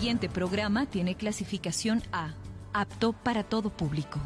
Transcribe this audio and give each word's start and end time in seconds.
siguiente 0.00 0.30
programa 0.30 0.86
tiene 0.86 1.14
clasificación 1.14 2.02
A, 2.10 2.32
apto 2.72 3.12
para 3.12 3.44
todo 3.44 3.68
público. 3.68 4.18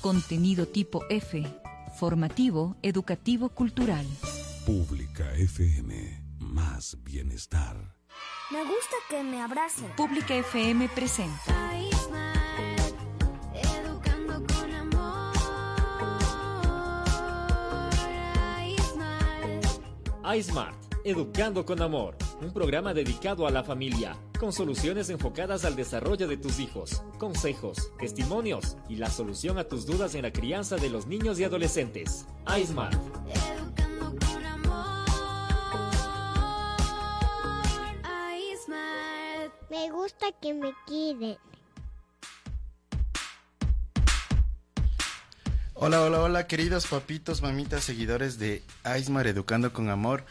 Contenido 0.00 0.68
tipo 0.68 1.02
F, 1.10 1.44
formativo, 1.98 2.76
educativo, 2.80 3.48
cultural. 3.48 4.06
Pública 4.64 5.28
FM, 5.34 6.22
más 6.38 6.96
bienestar. 7.02 7.96
Me 8.52 8.60
gusta 8.60 8.94
que 9.10 9.24
me 9.24 9.42
abracen. 9.42 9.90
Pública 9.96 10.36
FM 10.36 10.90
presenta. 10.90 11.52
Educando 13.52 14.44
con 14.46 14.72
amor. 14.72 15.32
iSmart, 20.36 20.76
Educando 21.04 21.64
con 21.66 21.82
Amor, 21.82 22.16
un 22.40 22.52
programa 22.52 22.92
dedicado 22.92 23.46
a 23.46 23.50
la 23.50 23.62
familia, 23.62 24.16
con 24.38 24.52
soluciones 24.52 25.08
enfocadas 25.10 25.64
al 25.64 25.76
desarrollo 25.76 26.28
de 26.28 26.36
tus 26.36 26.58
hijos, 26.58 27.02
consejos, 27.18 27.90
testimonios 27.98 28.76
y 28.88 28.96
la 28.96 29.10
solución 29.10 29.58
a 29.58 29.64
tus 29.64 29.86
dudas 29.86 30.14
en 30.14 30.22
la 30.22 30.32
crianza 30.32 30.76
de 30.76 30.90
los 30.90 31.06
niños 31.06 31.38
y 31.40 31.44
adolescentes. 31.44 32.26
iSmart. 32.60 32.94
Educando 32.94 34.26
con 34.26 34.44
amor. 34.44 35.06
iSmart. 38.36 39.52
Me 39.70 39.90
gusta 39.90 40.26
que 40.40 40.52
me 40.52 40.72
queden. 40.86 41.38
Hola, 45.78 46.00
hola, 46.00 46.22
hola, 46.22 46.46
queridos 46.46 46.86
papitos, 46.86 47.42
mamitas, 47.42 47.84
seguidores 47.84 48.38
de 48.38 48.62
Aismar 48.82 49.26
Educando 49.26 49.74
con 49.74 49.90
Amor. 49.90 50.24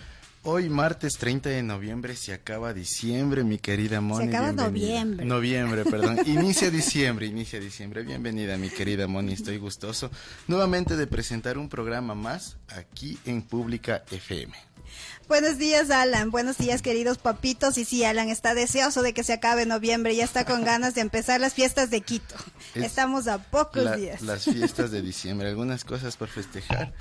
Hoy, 0.47 0.69
martes 0.69 1.17
30 1.17 1.49
de 1.49 1.63
noviembre, 1.63 2.15
se 2.15 2.31
acaba 2.31 2.71
diciembre, 2.71 3.43
mi 3.43 3.57
querida 3.57 3.99
Moni. 3.99 4.27
acaba 4.27 4.51
bienvenida. 4.51 4.63
noviembre. 4.67 5.25
Noviembre, 5.25 5.85
perdón. 5.85 6.19
Inicia 6.27 6.69
diciembre, 6.69 7.25
inicia 7.25 7.59
diciembre. 7.59 8.03
Bienvenida, 8.03 8.55
mi 8.55 8.69
querida 8.69 9.07
Moni. 9.07 9.33
Estoy 9.33 9.57
gustoso 9.57 10.11
nuevamente 10.47 10.97
de 10.97 11.07
presentar 11.07 11.57
un 11.57 11.67
programa 11.67 12.13
más 12.13 12.57
aquí 12.67 13.17
en 13.25 13.41
Pública 13.41 14.03
FM. 14.11 14.53
Buenos 15.27 15.57
días, 15.57 15.89
Alan. 15.89 16.29
Buenos 16.29 16.59
días, 16.59 16.83
queridos 16.83 17.17
papitos. 17.17 17.79
Y 17.79 17.83
sí, 17.85 18.03
Alan 18.03 18.29
está 18.29 18.53
deseoso 18.53 19.01
de 19.01 19.15
que 19.15 19.23
se 19.23 19.33
acabe 19.33 19.65
noviembre. 19.65 20.15
Ya 20.15 20.25
está 20.25 20.45
con 20.45 20.63
ganas 20.63 20.93
de 20.93 21.01
empezar 21.01 21.41
las 21.41 21.55
fiestas 21.55 21.89
de 21.89 22.01
Quito. 22.01 22.35
Es 22.75 22.83
Estamos 22.83 23.27
a 23.27 23.39
pocos 23.39 23.83
La- 23.83 23.97
días. 23.97 24.21
Las 24.21 24.43
fiestas 24.43 24.91
de 24.91 25.01
diciembre, 25.01 25.49
algunas 25.49 25.83
cosas 25.83 26.15
por 26.17 26.27
festejar. 26.27 26.93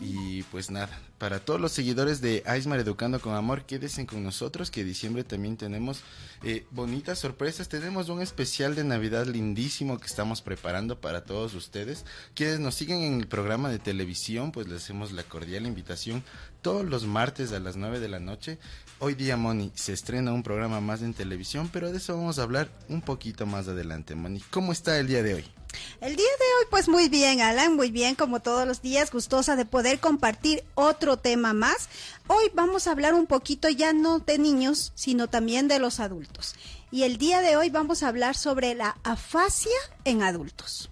Y 0.00 0.42
pues 0.44 0.72
nada, 0.72 0.98
para 1.18 1.38
todos 1.38 1.60
los 1.60 1.70
seguidores 1.70 2.20
de 2.20 2.42
Aismar 2.46 2.80
Educando 2.80 3.20
con 3.20 3.34
Amor, 3.34 3.64
quédense 3.64 4.04
con 4.06 4.24
nosotros 4.24 4.72
que 4.72 4.82
diciembre 4.82 5.22
también 5.22 5.56
tenemos 5.56 6.02
eh, 6.42 6.66
bonitas 6.72 7.20
sorpresas. 7.20 7.68
Tenemos 7.68 8.08
un 8.08 8.20
especial 8.20 8.74
de 8.74 8.82
Navidad 8.82 9.26
lindísimo 9.26 9.98
que 9.98 10.06
estamos 10.06 10.42
preparando 10.42 11.00
para 11.00 11.24
todos 11.24 11.54
ustedes. 11.54 12.04
Quienes 12.34 12.58
nos 12.58 12.74
siguen 12.74 13.02
en 13.02 13.20
el 13.20 13.28
programa 13.28 13.68
de 13.68 13.78
televisión, 13.78 14.50
pues 14.50 14.66
les 14.66 14.82
hacemos 14.82 15.12
la 15.12 15.22
cordial 15.22 15.64
invitación 15.64 16.24
todos 16.60 16.84
los 16.84 17.06
martes 17.06 17.52
a 17.52 17.60
las 17.60 17.76
9 17.76 18.00
de 18.00 18.08
la 18.08 18.18
noche. 18.18 18.58
Hoy 18.98 19.14
día, 19.14 19.36
Moni, 19.36 19.70
se 19.74 19.92
estrena 19.92 20.32
un 20.32 20.42
programa 20.42 20.80
más 20.80 21.02
en 21.02 21.14
televisión, 21.14 21.70
pero 21.72 21.92
de 21.92 21.98
eso 21.98 22.16
vamos 22.16 22.38
a 22.38 22.42
hablar 22.42 22.68
un 22.88 23.00
poquito 23.00 23.46
más 23.46 23.68
adelante, 23.68 24.16
Moni. 24.16 24.40
¿Cómo 24.50 24.72
está 24.72 24.98
el 24.98 25.06
día 25.06 25.22
de 25.22 25.34
hoy? 25.34 25.63
El 26.00 26.16
día 26.16 26.24
de 26.26 26.44
hoy, 26.58 26.66
pues 26.70 26.88
muy 26.88 27.08
bien, 27.08 27.40
Alan, 27.40 27.76
muy 27.76 27.90
bien, 27.90 28.14
como 28.14 28.40
todos 28.40 28.66
los 28.66 28.82
días, 28.82 29.10
gustosa 29.10 29.56
de 29.56 29.64
poder 29.64 30.00
compartir 30.00 30.64
otro 30.74 31.16
tema 31.16 31.52
más. 31.52 31.88
Hoy 32.26 32.50
vamos 32.54 32.86
a 32.86 32.92
hablar 32.92 33.14
un 33.14 33.26
poquito 33.26 33.68
ya 33.68 33.92
no 33.92 34.18
de 34.18 34.38
niños, 34.38 34.92
sino 34.94 35.28
también 35.28 35.68
de 35.68 35.78
los 35.78 36.00
adultos. 36.00 36.54
Y 36.90 37.02
el 37.02 37.18
día 37.18 37.40
de 37.40 37.56
hoy 37.56 37.70
vamos 37.70 38.02
a 38.02 38.08
hablar 38.08 38.36
sobre 38.36 38.74
la 38.74 38.96
afasia 39.02 39.72
en 40.04 40.22
adultos. 40.22 40.90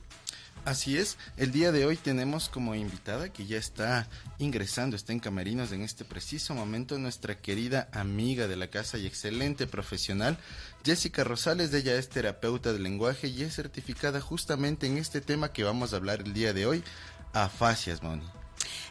Así 0.65 0.97
es, 0.97 1.19
el 1.37 1.51
día 1.51 1.73
de 1.73 1.87
hoy 1.87 1.97
tenemos 1.97 2.49
como 2.49 2.77
invitada 2.77 3.33
que 3.33 3.47
ya 3.47 3.59
está 3.59 4.09
ingresando, 4.39 4.95
está 4.95 5.13
en 5.13 5.19
Camerinos 5.19 5.73
en 5.73 5.83
este 5.83 6.05
preciso 6.05 6.55
momento, 6.55 6.99
nuestra 6.99 7.37
querida 7.37 7.89
amiga 7.93 8.47
de 8.47 8.55
la 8.55 8.69
casa 8.69 8.97
y 8.97 9.07
excelente 9.07 9.67
profesional, 9.67 10.39
Jessica 10.85 11.25
Rosales. 11.25 11.75
Ella 11.75 11.97
es 11.97 12.09
terapeuta 12.09 12.73
del 12.73 12.85
lenguaje 12.85 13.27
y 13.27 13.43
es 13.43 13.57
certificada 13.57 14.21
justamente 14.21 14.87
en 14.87 14.99
este 14.99 15.21
tema 15.21 15.53
que 15.53 15.65
vamos 15.65 15.93
a 15.93 15.97
hablar 15.97 16.21
el 16.21 16.33
día 16.33 16.53
de 16.53 16.65
hoy, 16.65 16.85
afasias, 17.33 18.01
Moni. 18.01 18.23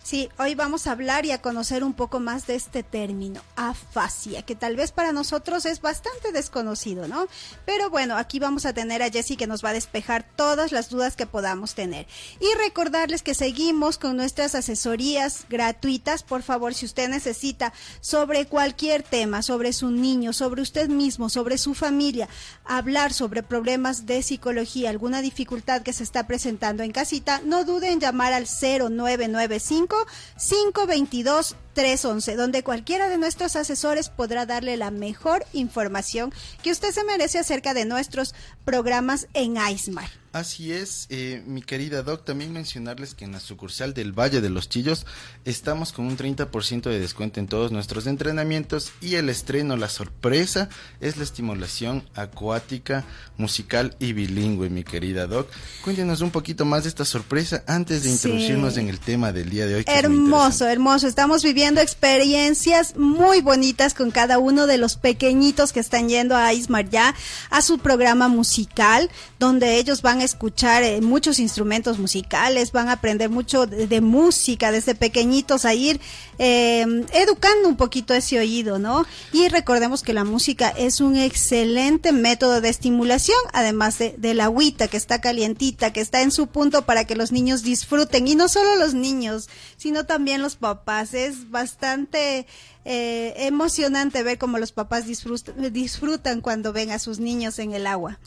Sí, 0.04 0.30
hoy 0.40 0.56
vamos 0.56 0.88
a 0.88 0.94
hablar 0.94 1.28
y 1.28 1.32
a 1.32 1.44
conocer 1.44 1.84
un 1.84 1.94
poco 1.94 2.20
más 2.20 2.48
de 2.48 2.56
este 2.56 2.82
término, 2.82 3.40
afasia, 3.56 4.42
que 4.42 4.56
tal 4.56 4.76
vez 4.76 4.92
para 4.92 5.12
nosotros 5.12 5.66
es 5.68 5.80
bastante 5.80 6.32
desconocido, 6.32 7.08
¿no? 7.08 7.28
Pero 7.66 7.92
bueno, 7.92 8.18
aquí 8.18 8.40
vamos 8.40 8.66
a 8.66 8.74
tener 8.74 9.04
a 9.04 9.12
Jessie 9.12 9.38
que 9.38 9.46
nos 9.46 9.64
va 9.64 9.70
a 9.70 9.74
despejar 9.74 10.26
todas 10.36 10.72
las 10.72 10.90
dudas 10.90 11.16
que 11.16 11.28
podamos 11.28 11.76
tener. 11.76 12.08
Y 12.40 12.48
recordarles 12.58 13.22
que 13.22 13.36
seguimos 13.36 14.00
con 14.00 14.18
nuestras 14.18 14.56
asesorías 14.56 15.46
gratuitas. 15.50 16.24
Por 16.24 16.42
favor, 16.42 16.74
si 16.74 16.88
usted 16.88 17.08
necesita 17.08 17.72
sobre 18.02 18.48
cualquier 18.48 19.04
tema, 19.04 19.44
sobre 19.44 19.72
su 19.72 19.92
niño, 19.92 20.34
sobre 20.34 20.64
usted 20.64 20.90
mismo, 20.90 21.30
sobre 21.30 21.60
su 21.60 21.76
familia, 21.76 22.28
hablar 22.66 23.14
sobre 23.14 23.44
problemas 23.44 24.08
de 24.08 24.24
psicología, 24.24 24.90
alguna 24.90 25.22
dificultad 25.22 25.84
que 25.84 25.94
se 25.94 26.04
está 26.04 26.26
presentando 26.26 26.82
en 26.82 26.92
casita, 26.92 27.40
no 27.46 27.66
duden 27.66 27.94
en 27.94 28.00
llamar 28.00 28.34
al 28.34 28.48
0995 28.48 29.91
522 30.38 31.56
311, 31.74 32.36
donde 32.36 32.64
cualquiera 32.64 33.10
de 33.10 33.18
nuestros 33.18 33.56
asesores 33.56 34.10
podrá 34.10 34.46
darle 34.46 34.78
la 34.78 34.92
mejor 34.92 35.46
información 35.54 36.34
que 36.64 36.72
usted 36.72 36.92
se 36.92 37.04
merece 37.04 37.40
acerca 37.40 37.74
de 37.74 37.86
nuestros 37.86 38.34
programas 38.66 39.28
en 39.34 39.56
ISMAR. 39.58 40.10
Así 40.34 40.72
es, 40.72 41.08
eh, 41.10 41.44
mi 41.46 41.62
querida 41.62 42.04
Doc, 42.04 42.24
también 42.24 42.54
mencionarles 42.54 43.16
que 43.16 43.26
en 43.26 43.34
la 43.34 43.42
sucursal 43.42 43.94
del 43.94 44.14
Valle 44.18 44.40
de 44.40 44.50
los 44.50 44.70
Chillos 44.70 45.06
estamos 45.44 45.92
con 45.92 46.06
un 46.06 46.16
30% 46.16 46.84
de 46.90 47.02
descuento 47.02 47.42
en 47.42 47.48
todos 47.48 47.74
nuestros 47.74 48.08
entrenamientos 48.08 48.94
y 49.02 49.16
el 49.16 49.28
estreno, 49.28 49.76
la 49.76 49.90
sorpresa, 49.90 50.70
es 51.02 51.18
la 51.18 51.26
estimulación 51.26 52.08
acuática, 52.16 53.04
musical 53.36 53.98
y 54.00 54.14
bilingüe, 54.14 54.70
mi 54.70 54.86
querida 54.86 55.28
Doc. 55.28 55.50
Cuéntenos 55.84 56.22
un 56.22 56.32
poquito 56.32 56.64
más 56.64 56.84
de 56.84 56.90
esta 56.90 57.04
sorpresa 57.04 57.66
antes 57.68 58.04
de 58.04 58.08
Sí. 58.10 58.16
introducirnos 58.16 58.78
en 58.78 58.88
el 58.88 59.02
tema 59.02 59.34
del 59.34 59.50
día 59.50 59.66
de 59.66 59.76
hoy. 59.76 59.84
Hermoso, 59.86 60.66
hermoso. 60.66 61.08
Estamos 61.08 61.44
viviendo 61.44 61.61
experiencias 61.70 62.96
muy 62.98 63.42
bonitas 63.42 63.94
con 63.94 64.12
cada 64.12 64.40
uno 64.40 64.66
de 64.66 64.78
los 64.78 64.96
pequeñitos 64.96 65.72
que 65.72 65.80
están 65.80 66.10
yendo 66.10 66.36
a 66.36 66.54
Ismar 66.54 66.90
ya 66.90 67.14
a 67.50 67.62
su 67.62 67.78
programa 67.78 68.28
musical, 68.28 69.10
donde 69.40 69.78
ellos 69.78 70.02
van 70.02 70.22
a 70.22 70.24
escuchar 70.24 70.84
eh, 70.84 71.02
muchos 71.02 71.40
instrumentos 71.40 72.00
musicales, 72.00 72.72
van 72.72 72.90
a 72.90 72.94
aprender 72.94 73.30
mucho 73.30 73.68
de, 73.68 73.88
de 73.88 74.02
música 74.02 74.72
desde 74.72 74.96
pequeñitos 74.96 75.66
a 75.66 75.74
ir 75.74 76.00
eh, 76.40 77.06
educando 77.14 77.70
un 77.70 77.78
poquito 77.78 78.16
ese 78.16 78.40
oído, 78.40 78.80
¿no? 78.80 79.06
Y 79.32 79.48
recordemos 79.50 80.02
que 80.02 80.14
la 80.14 80.24
música 80.24 80.70
es 80.70 81.00
un 81.00 81.16
excelente 81.16 82.12
método 82.12 82.62
de 82.62 82.70
estimulación, 82.70 83.38
además 83.54 84.00
de, 84.00 84.16
de 84.18 84.34
la 84.34 84.46
agüita 84.46 84.88
que 84.88 84.98
está 84.98 85.22
calientita, 85.22 85.94
que 85.94 86.02
está 86.02 86.22
en 86.22 86.32
su 86.32 86.48
punto 86.48 86.82
para 86.88 87.06
que 87.06 87.16
los 87.16 87.32
niños 87.32 87.62
disfruten. 87.62 88.28
Y 88.28 88.34
no 88.34 88.48
solo 88.48 88.76
los 88.76 88.96
niños, 88.96 89.50
sino 89.78 90.06
también 90.06 90.42
los 90.42 90.56
papás. 90.56 91.14
Es 91.14 91.51
bastante 91.52 92.48
eh, 92.86 93.34
emocionante 93.38 94.24
ver 94.24 94.38
cómo 94.38 94.58
los 94.58 94.72
papás 94.72 95.06
disfrutan, 95.06 95.72
disfrutan 95.72 96.42
cuando 96.42 96.74
ven 96.74 96.92
a 96.92 97.00
sus 97.00 97.20
niños 97.20 97.60
en 97.60 97.74
el 97.74 97.86
agua. 97.86 98.20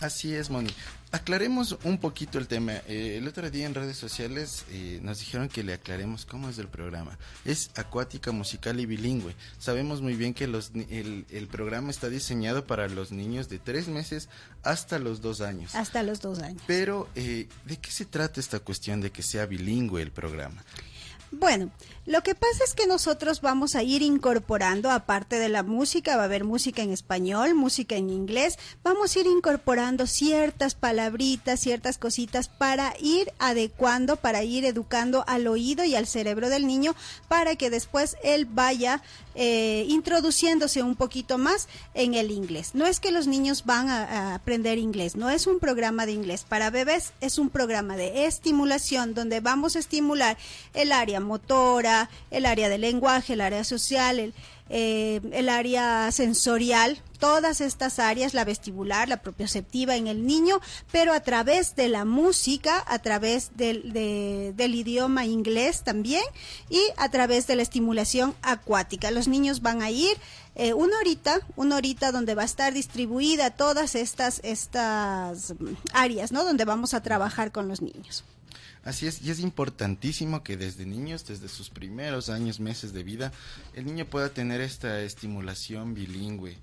Así 0.00 0.34
es, 0.34 0.50
Moni. 0.50 0.70
Aclaremos 1.12 1.78
un 1.84 1.98
poquito 1.98 2.38
el 2.38 2.48
tema. 2.48 2.72
Eh, 2.86 3.16
el 3.16 3.26
otro 3.26 3.48
día 3.50 3.64
en 3.64 3.74
redes 3.74 3.96
sociales 3.96 4.66
eh, 4.70 4.98
nos 5.02 5.20
dijeron 5.20 5.48
que 5.48 5.62
le 5.62 5.72
aclaremos 5.72 6.26
cómo 6.26 6.50
es 6.50 6.58
el 6.58 6.68
programa. 6.68 7.16
Es 7.44 7.70
acuática, 7.76 8.32
musical 8.32 8.78
y 8.80 8.86
bilingüe. 8.86 9.34
Sabemos 9.58 10.02
muy 10.02 10.14
bien 10.14 10.34
que 10.34 10.46
los, 10.46 10.72
el, 10.90 11.24
el 11.30 11.46
programa 11.46 11.90
está 11.90 12.10
diseñado 12.10 12.66
para 12.66 12.88
los 12.88 13.12
niños 13.12 13.48
de 13.48 13.58
tres 13.58 13.88
meses 13.88 14.28
hasta 14.62 14.98
los 14.98 15.22
dos 15.22 15.40
años. 15.40 15.74
Hasta 15.74 16.02
los 16.02 16.20
dos 16.20 16.40
años. 16.40 16.60
Pero, 16.66 17.08
eh, 17.14 17.48
¿de 17.64 17.76
qué 17.78 17.90
se 17.90 18.04
trata 18.04 18.40
esta 18.40 18.58
cuestión 18.58 19.00
de 19.00 19.10
que 19.10 19.22
sea 19.22 19.46
bilingüe 19.46 20.02
el 20.02 20.10
programa? 20.10 20.62
Bueno, 21.30 21.70
lo 22.06 22.22
que 22.22 22.36
pasa 22.36 22.62
es 22.64 22.74
que 22.74 22.86
nosotros 22.86 23.40
vamos 23.40 23.74
a 23.74 23.82
ir 23.82 24.00
incorporando, 24.00 24.92
aparte 24.92 25.40
de 25.40 25.48
la 25.48 25.64
música, 25.64 26.16
va 26.16 26.22
a 26.22 26.26
haber 26.26 26.44
música 26.44 26.82
en 26.82 26.92
español, 26.92 27.56
música 27.56 27.96
en 27.96 28.10
inglés, 28.10 28.60
vamos 28.84 29.16
a 29.16 29.18
ir 29.18 29.26
incorporando 29.26 30.06
ciertas 30.06 30.76
palabritas, 30.76 31.58
ciertas 31.58 31.98
cositas 31.98 32.48
para 32.48 32.94
ir 33.00 33.32
adecuando, 33.40 34.14
para 34.16 34.44
ir 34.44 34.64
educando 34.64 35.24
al 35.26 35.48
oído 35.48 35.82
y 35.82 35.96
al 35.96 36.06
cerebro 36.06 36.48
del 36.48 36.68
niño, 36.68 36.94
para 37.26 37.56
que 37.56 37.70
después 37.70 38.16
él 38.22 38.44
vaya 38.46 39.02
eh, 39.34 39.84
introduciéndose 39.88 40.84
un 40.84 40.94
poquito 40.94 41.38
más 41.38 41.68
en 41.92 42.14
el 42.14 42.30
inglés. 42.30 42.70
No 42.74 42.86
es 42.86 43.00
que 43.00 43.10
los 43.10 43.26
niños 43.26 43.64
van 43.66 43.88
a, 43.88 44.04
a 44.04 44.34
aprender 44.36 44.78
inglés, 44.78 45.16
no 45.16 45.28
es 45.28 45.48
un 45.48 45.58
programa 45.58 46.06
de 46.06 46.12
inglés 46.12 46.44
para 46.48 46.70
bebés, 46.70 47.14
es 47.20 47.36
un 47.38 47.50
programa 47.50 47.96
de 47.96 48.26
estimulación 48.26 49.12
donde 49.12 49.40
vamos 49.40 49.74
a 49.74 49.80
estimular 49.80 50.38
el 50.72 50.92
área 50.92 51.15
motora, 51.20 52.08
el 52.30 52.46
área 52.46 52.68
del 52.68 52.82
lenguaje, 52.82 53.32
el 53.34 53.40
área 53.40 53.64
social, 53.64 54.18
el, 54.18 54.34
eh, 54.68 55.20
el 55.32 55.48
área 55.48 56.10
sensorial, 56.10 57.00
todas 57.20 57.60
estas 57.60 57.98
áreas, 57.98 58.34
la 58.34 58.44
vestibular, 58.44 59.08
la 59.08 59.18
propioceptiva 59.22 59.94
en 59.96 60.06
el 60.08 60.26
niño, 60.26 60.60
pero 60.90 61.12
a 61.12 61.20
través 61.20 61.76
de 61.76 61.88
la 61.88 62.04
música, 62.04 62.84
a 62.88 62.98
través 62.98 63.50
del, 63.56 63.92
de- 63.92 64.52
del 64.56 64.74
idioma 64.74 65.24
inglés 65.24 65.82
también 65.84 66.22
y 66.68 66.80
a 66.96 67.08
través 67.10 67.46
de 67.46 67.56
la 67.56 67.62
estimulación 67.62 68.34
acuática. 68.42 69.10
Los 69.12 69.28
niños 69.28 69.62
van 69.62 69.82
a 69.82 69.90
ir 69.90 70.16
eh, 70.56 70.72
una 70.74 70.98
horita, 70.98 71.40
una 71.54 71.76
horita 71.76 72.10
donde 72.12 72.34
va 72.34 72.42
a 72.42 72.46
estar 72.46 72.72
distribuida 72.74 73.50
todas 73.50 73.94
estas, 73.94 74.40
estas 74.42 75.52
mm, 75.58 75.74
áreas, 75.92 76.32
¿no? 76.32 76.44
Donde 76.44 76.64
vamos 76.64 76.92
a 76.92 77.02
trabajar 77.02 77.52
con 77.52 77.68
los 77.68 77.82
niños. 77.82 78.24
Así 78.86 79.06
es, 79.06 79.20
y 79.20 79.30
es 79.30 79.40
importantísimo 79.40 80.42
que 80.42 80.56
desde 80.56 80.86
niños, 80.86 81.26
desde 81.26 81.48
sus 81.48 81.68
primeros 81.68 82.30
años, 82.30 82.60
meses 82.60 82.92
de 82.92 83.02
vida, 83.02 83.32
el 83.74 83.84
niño 83.84 84.06
pueda 84.06 84.30
tener 84.30 84.60
esta 84.62 85.02
estimulación 85.02 85.92
bilingüe. 85.92 86.56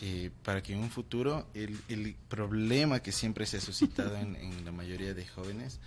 eh, 0.00 0.30
para 0.42 0.62
que 0.62 0.72
en 0.72 0.80
un 0.80 0.90
futuro 0.90 1.46
el, 1.54 1.78
el 1.88 2.14
problema 2.28 3.00
que 3.00 3.12
siempre 3.12 3.46
se 3.46 3.58
ha 3.58 3.60
suscitado 3.60 4.16
en, 4.16 4.36
en 4.36 4.64
la 4.64 4.72
mayoría 4.72 5.14
de 5.14 5.26
jóvenes, 5.26 5.78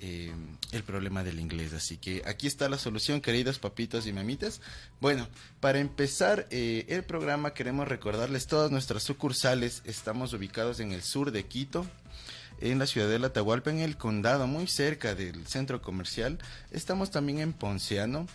eh, 0.00 0.32
el 0.72 0.82
problema 0.82 1.24
del 1.24 1.40
inglés. 1.40 1.72
Así 1.72 1.96
que 1.96 2.22
aquí 2.26 2.46
está 2.46 2.68
la 2.68 2.78
solución, 2.78 3.20
queridos 3.20 3.58
papitos 3.58 4.06
y 4.06 4.12
mamitas. 4.12 4.60
Bueno, 5.00 5.28
para 5.60 5.78
empezar 5.80 6.46
eh, 6.50 6.86
el 6.88 7.04
programa 7.04 7.52
queremos 7.54 7.88
recordarles 7.88 8.46
todas 8.46 8.70
nuestras 8.70 9.02
sucursales. 9.02 9.82
Estamos 9.84 10.32
ubicados 10.32 10.80
en 10.80 10.92
el 10.92 11.02
sur 11.02 11.32
de 11.32 11.44
Quito, 11.44 11.86
en 12.60 12.78
la 12.78 12.86
ciudad 12.86 13.08
de 13.08 13.24
Atahualpa, 13.24 13.70
en 13.70 13.80
el 13.80 13.96
condado, 13.96 14.46
muy 14.46 14.66
cerca 14.66 15.14
del 15.14 15.46
centro 15.46 15.80
comercial. 15.80 16.38
Estamos 16.70 17.10
también 17.10 17.38
en 17.38 17.52
Ponciano 17.52 18.26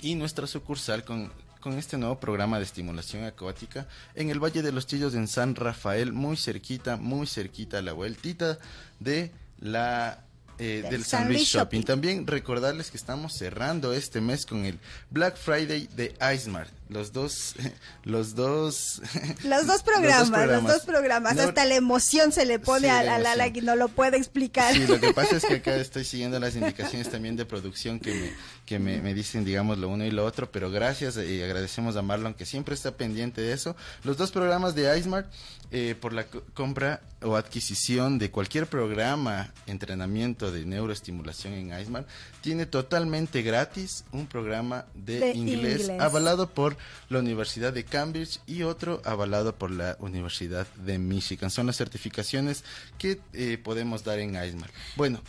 y 0.00 0.14
nuestra 0.14 0.46
sucursal 0.46 1.04
con, 1.04 1.32
con 1.60 1.74
este 1.74 1.98
nuevo 1.98 2.20
programa 2.20 2.58
de 2.58 2.64
estimulación 2.64 3.24
acuática 3.24 3.88
en 4.14 4.30
el 4.30 4.42
Valle 4.42 4.62
de 4.62 4.72
los 4.72 4.86
Chillos 4.86 5.14
en 5.14 5.28
San 5.28 5.54
Rafael, 5.54 6.12
muy 6.12 6.36
cerquita, 6.36 6.96
muy 6.96 7.26
cerquita 7.26 7.78
a 7.78 7.82
la 7.82 7.92
vueltita 7.92 8.58
de 9.00 9.32
la 9.58 10.25
eh, 10.58 10.80
Del 10.82 10.90
del 10.90 11.04
San 11.04 11.28
Luis 11.28 11.42
Shopping. 11.48 11.80
Shopping. 11.80 11.82
También 11.84 12.26
recordarles 12.26 12.90
que 12.90 12.96
estamos 12.96 13.34
cerrando 13.36 13.92
este 13.92 14.20
mes 14.20 14.46
con 14.46 14.64
el 14.64 14.78
Black 15.10 15.36
Friday 15.36 15.88
de 15.96 16.14
Icemart. 16.34 16.70
Los 16.88 17.12
dos, 17.12 17.56
los 18.04 18.36
dos, 18.36 19.02
Los 19.44 19.66
dos 19.66 19.82
programas, 19.82 20.46
los 20.46 20.62
dos 20.62 20.82
programas. 20.82 21.34
No- 21.34 21.42
Hasta 21.42 21.64
la 21.64 21.74
emoción 21.74 22.30
se 22.30 22.46
le 22.46 22.60
pone 22.60 22.86
Sí, 22.86 22.94
a, 22.94 23.02
la 23.02 23.18
Lala 23.18 23.52
que 23.52 23.60
no 23.60 23.74
lo 23.74 23.88
puede 23.88 24.16
explicar. 24.18 24.72
Sí, 24.72 24.86
lo 24.86 25.00
que 25.00 25.12
pasa 25.12 25.36
es 25.36 25.44
que 25.44 25.54
acá 25.56 25.74
estoy 25.74 26.04
siguiendo 26.04 26.38
las 26.38 26.54
indicaciones 26.54 27.10
también 27.10 27.34
de 27.34 27.44
producción 27.44 27.98
que 27.98 28.14
me, 28.14 28.32
que 28.66 28.78
me, 28.80 29.00
me 29.00 29.14
dicen, 29.14 29.44
digamos, 29.44 29.78
lo 29.78 29.88
uno 29.88 30.04
y 30.04 30.10
lo 30.10 30.24
otro, 30.26 30.50
pero 30.50 30.70
gracias 30.70 31.16
y 31.16 31.40
agradecemos 31.42 31.96
a 31.96 32.02
Marlon 32.02 32.34
que 32.34 32.44
siempre 32.44 32.74
está 32.74 32.96
pendiente 32.96 33.40
de 33.40 33.52
eso. 33.52 33.76
Los 34.04 34.16
dos 34.16 34.32
programas 34.32 34.74
de 34.74 34.98
iSmart, 34.98 35.32
eh, 35.70 35.94
por 36.00 36.12
la 36.12 36.24
co- 36.24 36.42
compra 36.52 37.00
o 37.22 37.36
adquisición 37.36 38.18
de 38.18 38.30
cualquier 38.30 38.66
programa, 38.66 39.52
entrenamiento 39.66 40.50
de 40.50 40.64
neuroestimulación 40.66 41.54
en 41.54 41.80
iSmart, 41.80 42.08
tiene 42.40 42.66
totalmente 42.66 43.42
gratis 43.42 44.04
un 44.12 44.26
programa 44.26 44.86
de, 44.94 45.20
De 45.20 45.30
inglés, 45.32 45.82
inglés. 45.82 46.00
avalado 46.00 46.50
por 46.50 46.76
la 47.08 47.20
Universidad 47.20 47.72
de 47.72 47.84
Cambridge 47.84 48.40
y 48.46 48.62
otro 48.64 49.00
avalado 49.04 49.54
por 49.54 49.70
la 49.70 49.96
Universidad 50.00 50.66
de 50.84 50.98
Michigan. 50.98 51.50
Son 51.50 51.66
las 51.66 51.76
certificaciones 51.76 52.64
que 52.98 53.20
eh, 53.32 53.58
podemos 53.62 54.02
dar 54.02 54.18
en 54.18 54.34
iSmart. 54.34 54.72
Bueno, 54.96 55.20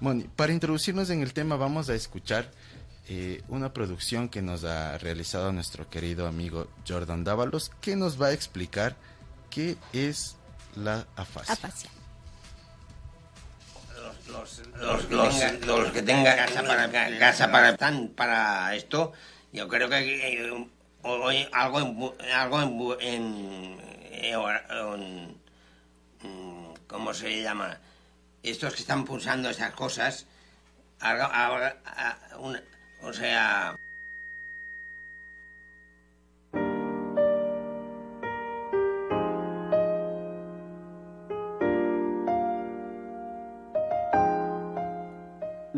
Moni, 0.00 0.24
para 0.34 0.52
introducirnos 0.52 1.10
en 1.10 1.22
el 1.22 1.32
tema 1.32 1.56
vamos 1.56 1.88
a 1.88 1.94
escuchar 1.94 2.50
eh, 3.14 3.42
una 3.48 3.74
producción 3.74 4.30
que 4.30 4.40
nos 4.40 4.64
ha 4.64 4.96
realizado 4.96 5.52
nuestro 5.52 5.90
querido 5.90 6.26
amigo 6.26 6.68
Jordan 6.88 7.24
Dávalos, 7.24 7.70
que 7.82 7.94
nos 7.94 8.20
va 8.20 8.28
a 8.28 8.32
explicar 8.32 8.96
qué 9.50 9.76
es 9.92 10.36
la 10.76 11.06
afasia. 11.16 11.52
Afasia. 11.52 11.90
los, 14.28 14.62
los, 14.80 15.10
los, 15.10 15.66
los 15.66 15.92
que 15.92 16.00
tengan 16.02 16.36
casa 16.38 16.62
para 16.62 16.90
casa 17.18 17.52
para 17.52 17.76
tan 17.76 18.08
para 18.08 18.74
esto 18.74 19.12
yo 19.52 19.68
creo 19.68 19.90
que 19.90 19.98
eh, 20.48 20.66
hoy 21.02 21.46
algo 21.52 21.80
en, 21.80 22.30
algo 22.34 22.98
en, 22.98 23.78
eh, 24.10 24.32
en- 24.32 25.36
mm, 26.22 26.74
cómo 26.86 27.12
se 27.12 27.42
llama 27.42 27.78
estos 28.42 28.72
que 28.74 28.80
están 28.80 29.04
pulsando 29.04 29.50
estas 29.50 29.72
cosas 29.74 30.26
algo- 31.00 31.24
algo- 31.30 31.76
a- 31.84 32.16
una- 32.38 32.62
o 33.02 33.12
sea 33.12 33.76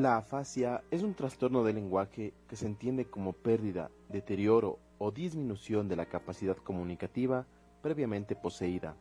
La 0.04 0.18
afasia 0.18 0.82
es 0.90 1.02
un 1.02 1.14
trastorno 1.14 1.64
del 1.64 1.76
lenguaje 1.76 2.34
que 2.46 2.56
se 2.56 2.66
entiende 2.66 3.06
como 3.06 3.32
pérdida, 3.32 3.90
deterioro 4.10 4.78
o 4.98 5.10
disminución 5.10 5.88
de 5.88 5.96
la 5.96 6.04
capacidad 6.04 6.58
comunicativa 6.58 7.46
previamente 7.80 8.36
poseída, 8.36 8.96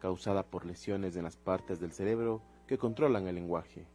causada 0.00 0.42
por 0.42 0.66
lesiones 0.66 1.16
en 1.16 1.24
las 1.24 1.36
partes 1.36 1.80
del 1.80 1.92
cerebro 1.92 2.42
que 2.66 2.76
controlan 2.76 3.26
el 3.26 3.36
lenguaje. 3.36 3.86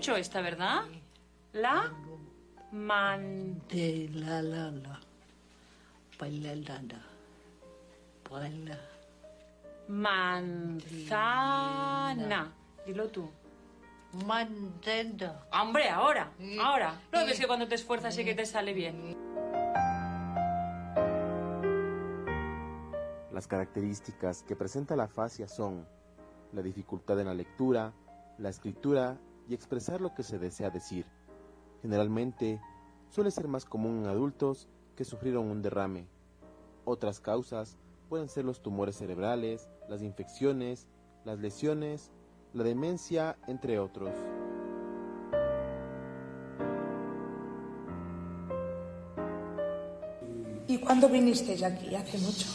Mucho 0.00 0.16
esta, 0.16 0.40
¿verdad? 0.40 0.84
La 1.52 1.92
man... 2.72 3.60
De 3.68 4.08
la 4.14 4.40
la 4.40 4.70
la. 4.70 4.98
Baila 6.18 6.56
la 6.56 6.80
la. 6.80 7.04
Baila. 8.30 8.78
Manzana. 9.88 10.80
Dilo 12.86 13.08
tú. 13.08 13.28
Mantenda. 14.24 15.46
Hombre, 15.52 15.90
ahora, 15.90 16.32
ahora. 16.58 16.98
Lo 17.12 17.26
que 17.26 17.32
es 17.32 17.38
que 17.38 17.46
cuando 17.46 17.68
te 17.68 17.74
esfuerzas 17.74 18.14
sí 18.14 18.24
que 18.24 18.34
te 18.34 18.46
sale 18.46 18.72
bien. 18.72 19.18
Las 23.30 23.46
características 23.46 24.44
que 24.44 24.56
presenta 24.56 24.96
la 24.96 25.04
afasia 25.04 25.46
son 25.46 25.86
la 26.54 26.62
dificultad 26.62 27.20
en 27.20 27.26
la 27.26 27.34
lectura, 27.34 27.92
la 28.38 28.48
escritura 28.48 29.18
y 29.50 29.54
expresar 29.54 30.00
lo 30.00 30.14
que 30.14 30.22
se 30.22 30.38
desea 30.38 30.70
decir. 30.70 31.06
Generalmente 31.82 32.60
suele 33.08 33.32
ser 33.32 33.48
más 33.48 33.64
común 33.64 33.98
en 33.98 34.06
adultos 34.06 34.68
que 34.94 35.04
sufrieron 35.04 35.50
un 35.50 35.60
derrame. 35.60 36.06
Otras 36.84 37.18
causas 37.18 37.76
pueden 38.08 38.28
ser 38.28 38.44
los 38.44 38.62
tumores 38.62 38.96
cerebrales, 38.96 39.68
las 39.88 40.02
infecciones, 40.02 40.86
las 41.24 41.40
lesiones, 41.40 42.12
la 42.54 42.62
demencia, 42.62 43.38
entre 43.48 43.80
otros. 43.80 44.14
¿Y 50.68 50.78
cuándo 50.78 51.08
vinisteis 51.08 51.64
aquí? 51.64 51.92
Hace 51.96 52.18
mucho. 52.18 52.46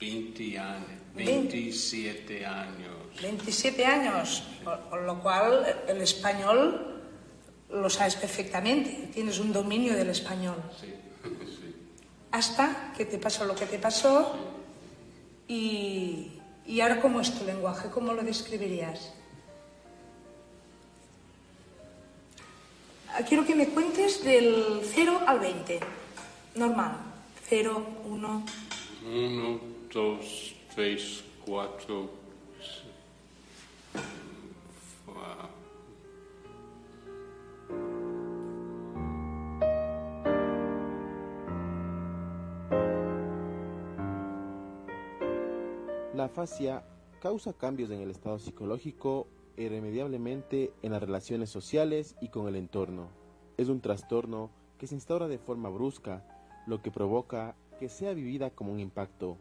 20 0.00 0.58
años. 0.58 1.03
27 1.14 2.44
años. 2.44 2.94
27 3.22 3.86
años, 3.86 4.42
por 4.90 5.02
lo 5.02 5.20
cual 5.20 5.82
el 5.86 6.00
español 6.02 7.02
lo 7.70 7.88
sabes 7.90 8.16
perfectamente, 8.16 9.10
tienes 9.12 9.38
un 9.38 9.52
dominio 9.52 9.94
del 9.94 10.10
español. 10.10 10.56
Hasta 12.30 12.92
que 12.96 13.04
te 13.04 13.18
pasó 13.18 13.44
lo 13.44 13.54
que 13.54 13.66
te 13.66 13.78
pasó 13.78 14.34
y, 15.46 16.32
y 16.66 16.80
ahora 16.80 17.00
cómo 17.00 17.20
es 17.20 17.32
tu 17.32 17.44
lenguaje, 17.44 17.90
cómo 17.90 18.12
lo 18.12 18.22
describirías. 18.22 19.12
Ah, 23.12 23.22
Quiero 23.28 23.46
que 23.46 23.54
me 23.54 23.68
cuentes 23.68 24.24
del 24.24 24.80
0 24.82 25.20
al 25.26 25.38
20, 25.38 25.78
normal. 26.56 26.96
0, 27.48 27.86
1, 28.06 28.46
1, 29.06 29.60
2, 29.92 30.53
3, 30.74 31.24
4. 31.46 32.10
La 46.12 46.24
afasia 46.24 46.84
causa 47.20 47.52
cambios 47.52 47.90
en 47.90 48.00
el 48.00 48.10
estado 48.10 48.40
psicológico 48.40 49.28
irremediablemente 49.56 50.72
en 50.82 50.90
las 50.90 51.00
relaciones 51.00 51.50
sociales 51.50 52.16
y 52.20 52.30
con 52.30 52.48
el 52.48 52.56
entorno. 52.56 53.10
Es 53.58 53.68
un 53.68 53.80
trastorno 53.80 54.50
que 54.78 54.88
se 54.88 54.96
instaura 54.96 55.28
de 55.28 55.38
forma 55.38 55.68
brusca, 55.68 56.24
lo 56.66 56.82
que 56.82 56.90
provoca 56.90 57.54
que 57.78 57.88
sea 57.88 58.12
vivida 58.12 58.50
como 58.50 58.72
un 58.72 58.80
impacto, 58.80 59.38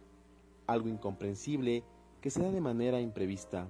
algo 0.67 0.89
incomprensible 0.89 1.83
que 2.21 2.29
se 2.29 2.41
da 2.41 2.51
de 2.51 2.61
manera 2.61 3.01
imprevista. 3.01 3.67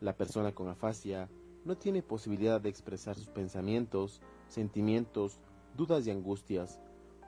La 0.00 0.16
persona 0.16 0.52
con 0.52 0.68
afasia 0.68 1.28
no 1.64 1.76
tiene 1.76 2.02
posibilidad 2.02 2.60
de 2.60 2.68
expresar 2.68 3.16
sus 3.16 3.28
pensamientos, 3.28 4.20
sentimientos, 4.48 5.38
dudas 5.76 6.06
y 6.06 6.10
angustias, 6.10 6.80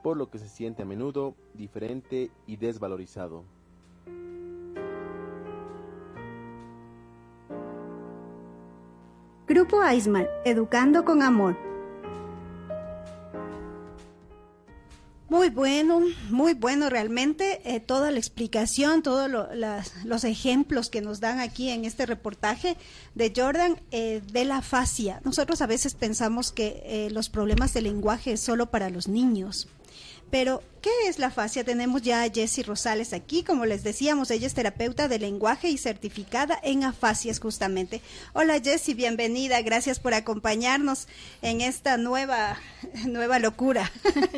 por 0.03 0.17
lo 0.17 0.29
que 0.29 0.37
se 0.37 0.47
siente 0.47 0.83
a 0.83 0.85
menudo 0.85 1.35
diferente 1.53 2.31
y 2.45 2.57
desvalorizado. 2.57 3.43
Grupo 9.47 9.81
Aismar, 9.81 10.29
Educando 10.45 11.03
con 11.05 11.21
Amor. 11.21 11.66
Muy 15.47 15.55
bueno, 15.55 16.01
muy 16.29 16.53
bueno 16.55 16.89
realmente 16.89 17.61
eh, 17.63 17.79
toda 17.79 18.11
la 18.11 18.17
explicación, 18.17 19.01
todos 19.01 19.31
los 20.03 20.23
ejemplos 20.25 20.89
que 20.89 20.99
nos 20.99 21.21
dan 21.21 21.39
aquí 21.39 21.69
en 21.69 21.85
este 21.85 22.05
reportaje 22.05 22.75
de 23.15 23.31
Jordan 23.33 23.79
eh, 23.91 24.21
de 24.33 24.43
la 24.43 24.61
fascia. 24.61 25.21
Nosotros 25.23 25.61
a 25.61 25.67
veces 25.67 25.93
pensamos 25.93 26.51
que 26.51 26.83
eh, 26.83 27.09
los 27.11 27.29
problemas 27.29 27.73
de 27.73 27.81
lenguaje 27.81 28.33
es 28.33 28.41
solo 28.41 28.71
para 28.71 28.89
los 28.89 29.07
niños. 29.07 29.69
Pero, 30.29 30.61
¿qué 30.81 30.89
es 31.07 31.19
la 31.19 31.31
fascia? 31.31 31.63
Tenemos 31.63 32.01
ya 32.01 32.23
a 32.23 32.29
Jessie 32.29 32.63
Rosales 32.63 33.13
aquí, 33.13 33.43
como 33.43 33.65
les 33.65 33.83
decíamos, 33.83 34.29
ella 34.29 34.45
es 34.45 34.53
terapeuta 34.53 35.07
de 35.07 35.19
lenguaje 35.19 35.69
y 35.69 35.77
certificada 35.77 36.59
en 36.63 36.83
afasias 36.83 37.39
justamente. 37.39 38.01
Hola 38.33 38.59
Jessie, 38.59 38.93
bienvenida, 38.93 39.61
gracias 39.61 40.01
por 40.01 40.13
acompañarnos 40.13 41.07
en 41.41 41.61
esta 41.61 41.95
nueva, 41.95 42.57
nueva 43.07 43.39
locura. 43.39 43.89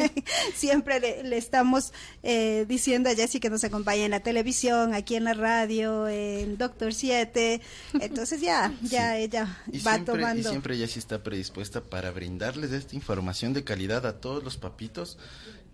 Siempre 0.56 1.00
le, 1.00 1.24
le 1.24 1.38
estamos 1.38 1.92
eh, 2.22 2.66
diciendo 2.68 3.10
a 3.10 3.16
Jessie 3.16 3.40
que 3.40 3.50
nos 3.50 3.64
acompañe 3.64 4.06
en 4.06 4.12
la 4.12 4.20
televisión, 4.20 4.94
aquí 4.94 5.16
en 5.16 5.24
la 5.24 5.34
radio, 5.34 6.08
en 6.08 6.58
Doctor 6.60 6.94
7, 6.94 7.62
entonces 8.00 8.42
ya, 8.42 8.72
ya 8.84 9.18
ella 9.18 9.58
Y 9.72 9.80
va 9.80 9.94
siempre, 9.96 10.14
y 10.14 10.18
tomando... 10.18 10.50
siempre 10.50 10.76
ella 10.76 10.88
sí 10.88 11.00
está 11.00 11.24
predispuesta 11.24 11.82
para 11.82 12.12
brindarles 12.12 12.72
esta 12.74 12.96
información 12.96 13.54
de 13.54 13.64
calidad 13.64 14.06
a 14.06 14.22
todos 14.22 14.44
los 14.44 14.58
papitos 14.58 15.18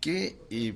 que 0.06 0.38
eh, 0.52 0.76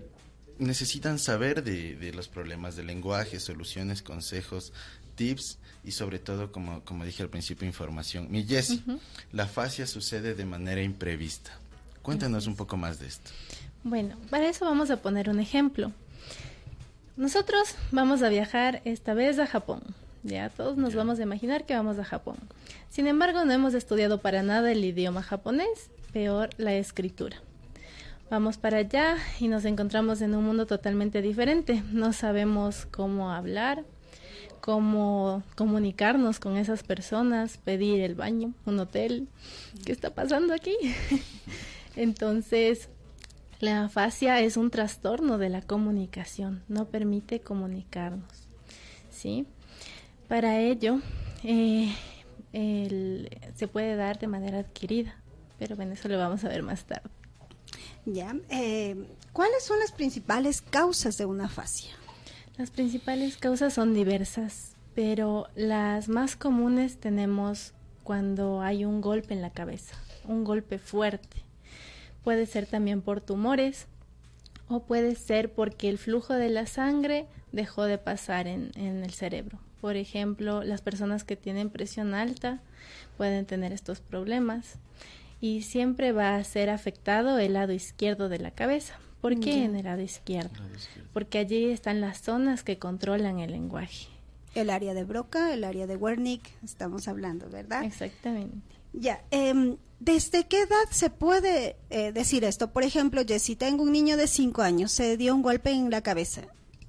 necesitan 0.57 1.19
saber 1.19 1.63
de, 1.63 1.95
de 1.95 2.11
los 2.13 2.27
problemas 2.27 2.75
de 2.75 2.81
lenguaje, 2.81 3.39
soluciones, 3.39 4.01
consejos, 4.01 4.73
tips 5.13 5.59
y 5.83 5.91
sobre 5.91 6.17
todo, 6.17 6.51
como, 6.51 6.83
como 6.83 7.05
dije 7.05 7.21
al 7.21 7.29
principio, 7.29 7.67
información. 7.67 8.25
Mi 8.31 8.43
Jessie, 8.43 8.81
Ujú. 8.87 8.99
la 9.31 9.45
fascia 9.45 9.85
sucede 9.85 10.33
de 10.33 10.45
manera 10.45 10.81
imprevista. 10.81 11.51
Cuéntanos 12.01 12.47
un 12.47 12.55
poco 12.55 12.75
más 12.75 12.99
de 12.99 13.05
esto. 13.05 13.29
Bueno, 13.83 14.17
para 14.31 14.49
eso 14.49 14.65
vamos 14.65 14.89
a 14.89 14.97
poner 14.99 15.29
un 15.29 15.39
ejemplo. 15.39 15.91
Nosotros 17.15 17.75
vamos 17.91 18.23
a 18.23 18.29
viajar 18.29 18.81
esta 18.83 19.13
vez 19.13 19.37
a 19.37 19.45
Japón. 19.45 19.83
Ya 20.23 20.49
todos 20.49 20.75
nos 20.75 20.95
vamos 20.95 21.19
a 21.19 21.23
imaginar 21.23 21.67
que 21.67 21.75
vamos 21.75 21.99
a 21.99 22.03
Japón. 22.03 22.37
Sin 22.89 23.05
embargo, 23.05 23.45
no 23.45 23.51
hemos 23.53 23.75
estudiado 23.75 24.21
para 24.21 24.41
nada 24.41 24.71
el 24.71 24.83
idioma 24.83 25.21
japonés, 25.21 25.91
peor 26.13 26.49
la 26.57 26.73
escritura. 26.73 27.37
Vamos 28.29 28.57
para 28.57 28.77
allá 28.77 29.17
y 29.39 29.47
nos 29.47 29.65
encontramos 29.65 30.21
en 30.21 30.35
un 30.35 30.43
mundo 30.43 30.67
totalmente 30.67 31.23
diferente. 31.23 31.81
No 31.91 32.13
sabemos 32.13 32.85
cómo 32.85 33.31
hablar, 33.31 33.85
cómo 34.61 35.41
comunicarnos 35.55 36.39
con 36.39 36.55
esas 36.55 36.83
personas, 36.83 37.57
pedir 37.57 38.01
el 38.01 38.13
baño, 38.13 38.53
un 38.67 38.79
hotel. 38.79 39.27
¿Qué 39.83 39.91
está 39.91 40.11
pasando 40.11 40.53
aquí? 40.53 40.75
Entonces, 41.95 42.89
la 43.61 43.85
afasia 43.85 44.39
es 44.41 44.57
un 44.57 44.69
trastorno 44.69 45.39
de 45.39 45.49
la 45.49 45.63
comunicación, 45.63 46.61
no 46.67 46.85
permite 46.85 47.39
comunicarnos. 47.39 48.47
¿sí? 49.09 49.47
Para 50.27 50.59
ello, 50.59 51.01
eh, 51.43 51.95
se 53.55 53.67
puede 53.67 53.95
dar 53.95 54.19
de 54.19 54.27
manera 54.27 54.59
adquirida, 54.59 55.15
pero 55.57 55.75
bueno, 55.75 55.93
eso 55.93 56.07
lo 56.07 56.19
vamos 56.19 56.43
a 56.43 56.49
ver 56.49 56.61
más 56.61 56.85
tarde. 56.85 57.18
Ya, 58.05 58.35
eh, 58.49 58.95
¿cuáles 59.33 59.63
son 59.63 59.79
las 59.79 59.91
principales 59.91 60.61
causas 60.61 61.17
de 61.17 61.25
una 61.25 61.49
fascia? 61.49 61.91
Las 62.57 62.71
principales 62.71 63.37
causas 63.37 63.73
son 63.73 63.93
diversas, 63.93 64.75
pero 64.95 65.47
las 65.55 66.09
más 66.09 66.35
comunes 66.35 66.97
tenemos 66.97 67.73
cuando 68.03 68.61
hay 68.61 68.85
un 68.85 69.01
golpe 69.01 69.33
en 69.33 69.41
la 69.41 69.51
cabeza, 69.51 69.95
un 70.25 70.43
golpe 70.43 70.79
fuerte. 70.79 71.43
Puede 72.23 72.45
ser 72.45 72.65
también 72.65 73.01
por 73.01 73.21
tumores 73.21 73.87
o 74.67 74.81
puede 74.81 75.15
ser 75.15 75.51
porque 75.51 75.89
el 75.89 75.97
flujo 75.97 76.33
de 76.33 76.49
la 76.49 76.65
sangre 76.65 77.27
dejó 77.51 77.83
de 77.83 77.97
pasar 77.97 78.47
en, 78.47 78.71
en 78.75 79.03
el 79.03 79.11
cerebro. 79.11 79.59
Por 79.81 79.95
ejemplo, 79.95 80.63
las 80.63 80.81
personas 80.81 81.23
que 81.23 81.35
tienen 81.35 81.69
presión 81.69 82.13
alta 82.13 82.59
pueden 83.17 83.45
tener 83.45 83.71
estos 83.71 84.01
problemas 84.01 84.79
y 85.41 85.61
siempre 85.61 86.11
va 86.11 86.35
a 86.35 86.43
ser 86.43 86.69
afectado 86.69 87.39
el 87.39 87.53
lado 87.53 87.73
izquierdo 87.73 88.29
de 88.29 88.39
la 88.39 88.51
cabeza. 88.51 88.99
¿Por 89.21 89.39
qué 89.39 89.65
en 89.65 89.75
el 89.75 89.83
lado 89.83 90.01
izquierdo? 90.01 90.51
Porque 91.13 91.39
allí 91.39 91.65
están 91.65 91.99
las 91.99 92.21
zonas 92.21 92.63
que 92.63 92.79
controlan 92.79 93.39
el 93.39 93.51
lenguaje. 93.51 94.07
El 94.55 94.69
área 94.69 94.93
de 94.93 95.03
Broca, 95.03 95.53
el 95.53 95.63
área 95.63 95.87
de 95.87 95.95
Wernicke, 95.95 96.51
estamos 96.63 97.07
hablando, 97.07 97.49
¿verdad? 97.49 97.83
Exactamente. 97.83 98.57
Ya, 98.93 99.21
em, 99.29 99.77
¿desde 99.99 100.47
qué 100.47 100.61
edad 100.61 100.89
se 100.89 101.09
puede 101.09 101.75
eh, 101.89 102.11
decir 102.11 102.43
esto? 102.43 102.71
Por 102.71 102.83
ejemplo, 102.83 103.21
Jessy, 103.27 103.55
tengo 103.55 103.83
un 103.83 103.91
niño 103.91 104.17
de 104.17 104.27
5 104.27 104.61
años, 104.61 104.91
se 104.91 105.17
dio 105.17 105.35
un 105.35 105.41
golpe 105.41 105.71
en 105.71 105.91
la 105.91 106.01
cabeza. 106.01 106.43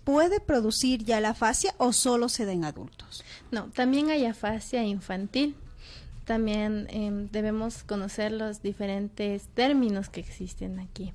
¿Puede 0.04 0.40
producir 0.40 1.04
ya 1.04 1.20
la 1.20 1.34
fascia 1.34 1.74
o 1.76 1.92
solo 1.92 2.28
se 2.28 2.46
da 2.46 2.52
en 2.52 2.64
adultos? 2.64 3.22
No, 3.50 3.66
también 3.70 4.08
hay 4.08 4.24
afasia 4.24 4.82
infantil. 4.84 5.54
También 6.30 6.86
em, 6.90 7.28
debemos 7.32 7.82
conocer 7.82 8.30
los 8.30 8.62
diferentes 8.62 9.48
términos 9.48 10.08
que 10.08 10.20
existen 10.20 10.78
aquí. 10.78 11.12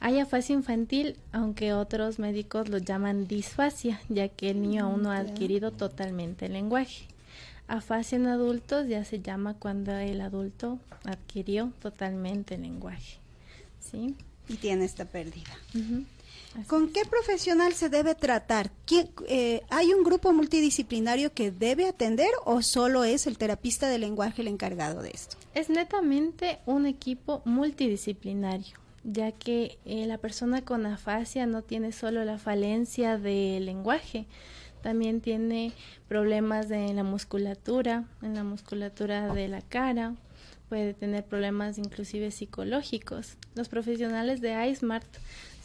Hay 0.00 0.18
afasia 0.18 0.52
infantil, 0.52 1.16
aunque 1.32 1.72
otros 1.72 2.18
médicos 2.18 2.68
lo 2.68 2.76
llaman 2.76 3.26
disfasia, 3.26 4.02
ya 4.10 4.28
que 4.28 4.50
el 4.50 4.60
niño 4.60 4.84
aún 4.84 5.02
no 5.02 5.12
ha 5.12 5.22
Mm, 5.22 5.26
adquirido 5.28 5.70
totalmente 5.70 6.44
el 6.44 6.52
lenguaje. 6.52 7.06
Afasia 7.68 8.16
en 8.16 8.26
adultos 8.26 8.86
ya 8.86 9.02
se 9.06 9.22
llama 9.22 9.54
cuando 9.54 9.96
el 9.96 10.20
adulto 10.20 10.78
adquirió 11.04 11.72
totalmente 11.80 12.56
el 12.56 12.62
lenguaje. 12.64 13.16
¿Sí? 13.80 14.14
Y 14.50 14.56
tiene 14.56 14.84
esta 14.84 15.06
pérdida. 15.06 15.56
¿Con 16.68 16.92
qué 16.92 17.02
profesional 17.04 17.72
se 17.74 17.88
debe 17.88 18.14
tratar? 18.14 18.70
¿Quién- 18.86 19.10
eh, 19.26 19.62
¿Hay 19.70 19.92
un 19.92 20.04
grupo 20.04 20.32
multidisciplinario 20.32 21.32
que 21.32 21.50
debe 21.50 21.86
atender 21.88 22.30
o 22.44 22.62
solo 22.62 23.04
es 23.04 23.26
el 23.26 23.38
terapista 23.38 23.88
del 23.88 24.02
lenguaje 24.02 24.42
el 24.42 24.48
encargado 24.48 25.02
de 25.02 25.10
esto? 25.10 25.36
Es 25.54 25.68
netamente 25.68 26.58
un 26.66 26.86
equipo 26.86 27.42
multidisciplinario, 27.44 28.76
ya 29.02 29.32
que 29.32 29.78
eh, 29.84 30.06
la 30.06 30.18
persona 30.18 30.64
con 30.64 30.86
afasia 30.86 31.46
no 31.46 31.62
tiene 31.62 31.92
solo 31.92 32.24
la 32.24 32.38
falencia 32.38 33.18
del 33.18 33.66
lenguaje, 33.66 34.26
también 34.82 35.20
tiene 35.20 35.72
problemas 36.08 36.68
de 36.68 36.92
la 36.94 37.02
musculatura, 37.04 38.04
en 38.22 38.34
la 38.34 38.44
musculatura 38.44 39.32
de 39.34 39.48
la 39.48 39.60
cara, 39.62 40.14
puede 40.68 40.94
tener 40.94 41.24
problemas 41.24 41.78
inclusive 41.78 42.30
psicológicos. 42.30 43.36
Los 43.54 43.68
profesionales 43.68 44.40
de 44.40 44.68
iSmart 44.68 45.06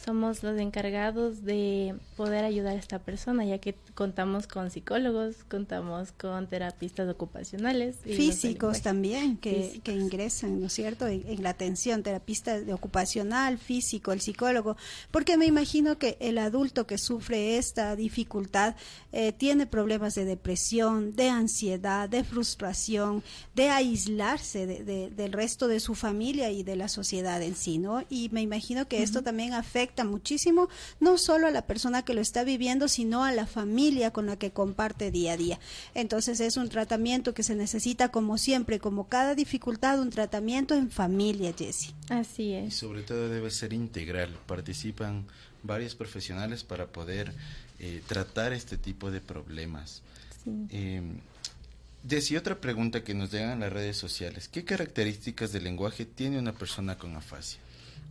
somos 0.04 0.42
los 0.42 0.58
encargados 0.58 1.44
de 1.44 1.94
poder 2.16 2.44
ayudar 2.44 2.74
a 2.76 2.78
esta 2.78 2.98
persona, 3.00 3.44
ya 3.44 3.58
que 3.58 3.74
contamos 3.94 4.46
con 4.46 4.70
psicólogos, 4.70 5.36
contamos 5.48 6.12
con 6.12 6.46
terapistas 6.48 7.08
ocupacionales. 7.08 7.96
y 8.06 8.14
Físicos 8.14 8.80
también 8.80 9.36
que, 9.36 9.54
Físicos. 9.64 9.82
que 9.84 9.92
ingresan, 9.92 10.60
¿no 10.60 10.66
es 10.68 10.72
cierto?, 10.72 11.06
en, 11.06 11.24
en 11.26 11.42
la 11.42 11.50
atención, 11.50 12.02
terapista 12.02 12.58
de 12.60 12.72
ocupacional, 12.72 13.58
físico, 13.58 14.12
el 14.12 14.20
psicólogo, 14.22 14.76
porque 15.10 15.36
me 15.36 15.46
imagino 15.46 15.98
que 15.98 16.16
el 16.20 16.38
adulto 16.38 16.86
que 16.86 16.96
sufre 16.96 17.58
esta 17.58 17.94
dificultad 17.94 18.76
eh, 19.12 19.32
tiene 19.32 19.66
problemas 19.66 20.14
de 20.14 20.24
depresión, 20.24 21.14
de 21.14 21.28
ansiedad, 21.28 22.08
de 22.08 22.24
frustración, 22.24 23.22
de 23.54 23.68
aislarse 23.68 24.66
de- 24.66 24.84
de- 24.84 25.10
del 25.10 25.32
resto 25.32 25.68
de 25.68 25.80
su 25.80 25.94
familia 25.94 26.50
y 26.50 26.62
de 26.62 26.76
la 26.76 26.88
sociedad 26.88 27.42
en 27.42 27.54
sí, 27.54 27.76
¿no? 27.78 28.02
Y 28.08 28.30
me 28.30 28.40
imagino 28.40 28.88
que 28.88 29.02
esto 29.02 29.22
también 29.22 29.52
afecta 29.52 29.89
muchísimo, 30.04 30.68
no 31.00 31.18
solo 31.18 31.46
a 31.46 31.50
la 31.50 31.66
persona 31.66 32.02
que 32.04 32.14
lo 32.14 32.20
está 32.20 32.44
viviendo, 32.44 32.88
sino 32.88 33.24
a 33.24 33.32
la 33.32 33.46
familia 33.46 34.12
con 34.12 34.26
la 34.26 34.36
que 34.36 34.50
comparte 34.50 35.10
día 35.10 35.32
a 35.32 35.36
día. 35.36 35.60
Entonces 35.94 36.40
es 36.40 36.56
un 36.56 36.68
tratamiento 36.68 37.34
que 37.34 37.42
se 37.42 37.54
necesita 37.54 38.10
como 38.10 38.38
siempre, 38.38 38.78
como 38.78 39.08
cada 39.08 39.34
dificultad, 39.34 40.00
un 40.00 40.10
tratamiento 40.10 40.74
en 40.74 40.90
familia, 40.90 41.52
Jessie. 41.56 41.94
Así 42.08 42.42
Y 42.50 42.54
es. 42.54 42.74
sobre 42.74 43.02
todo 43.02 43.28
debe 43.28 43.50
ser 43.50 43.72
integral. 43.72 44.36
Participan 44.46 45.26
varios 45.62 45.94
profesionales 45.94 46.64
para 46.64 46.86
poder 46.86 47.32
eh, 47.78 48.02
tratar 48.06 48.52
este 48.52 48.76
tipo 48.76 49.10
de 49.10 49.20
problemas. 49.20 50.02
Sí. 50.44 50.50
Eh, 50.70 51.02
Jessy, 52.08 52.36
otra 52.36 52.58
pregunta 52.60 53.04
que 53.04 53.12
nos 53.12 53.30
llegan 53.30 53.50
en 53.50 53.60
las 53.60 53.72
redes 53.72 53.96
sociales. 53.96 54.48
¿Qué 54.48 54.64
características 54.64 55.52
del 55.52 55.64
lenguaje 55.64 56.06
tiene 56.06 56.38
una 56.38 56.52
persona 56.54 56.96
con 56.96 57.14
afasia? 57.14 57.60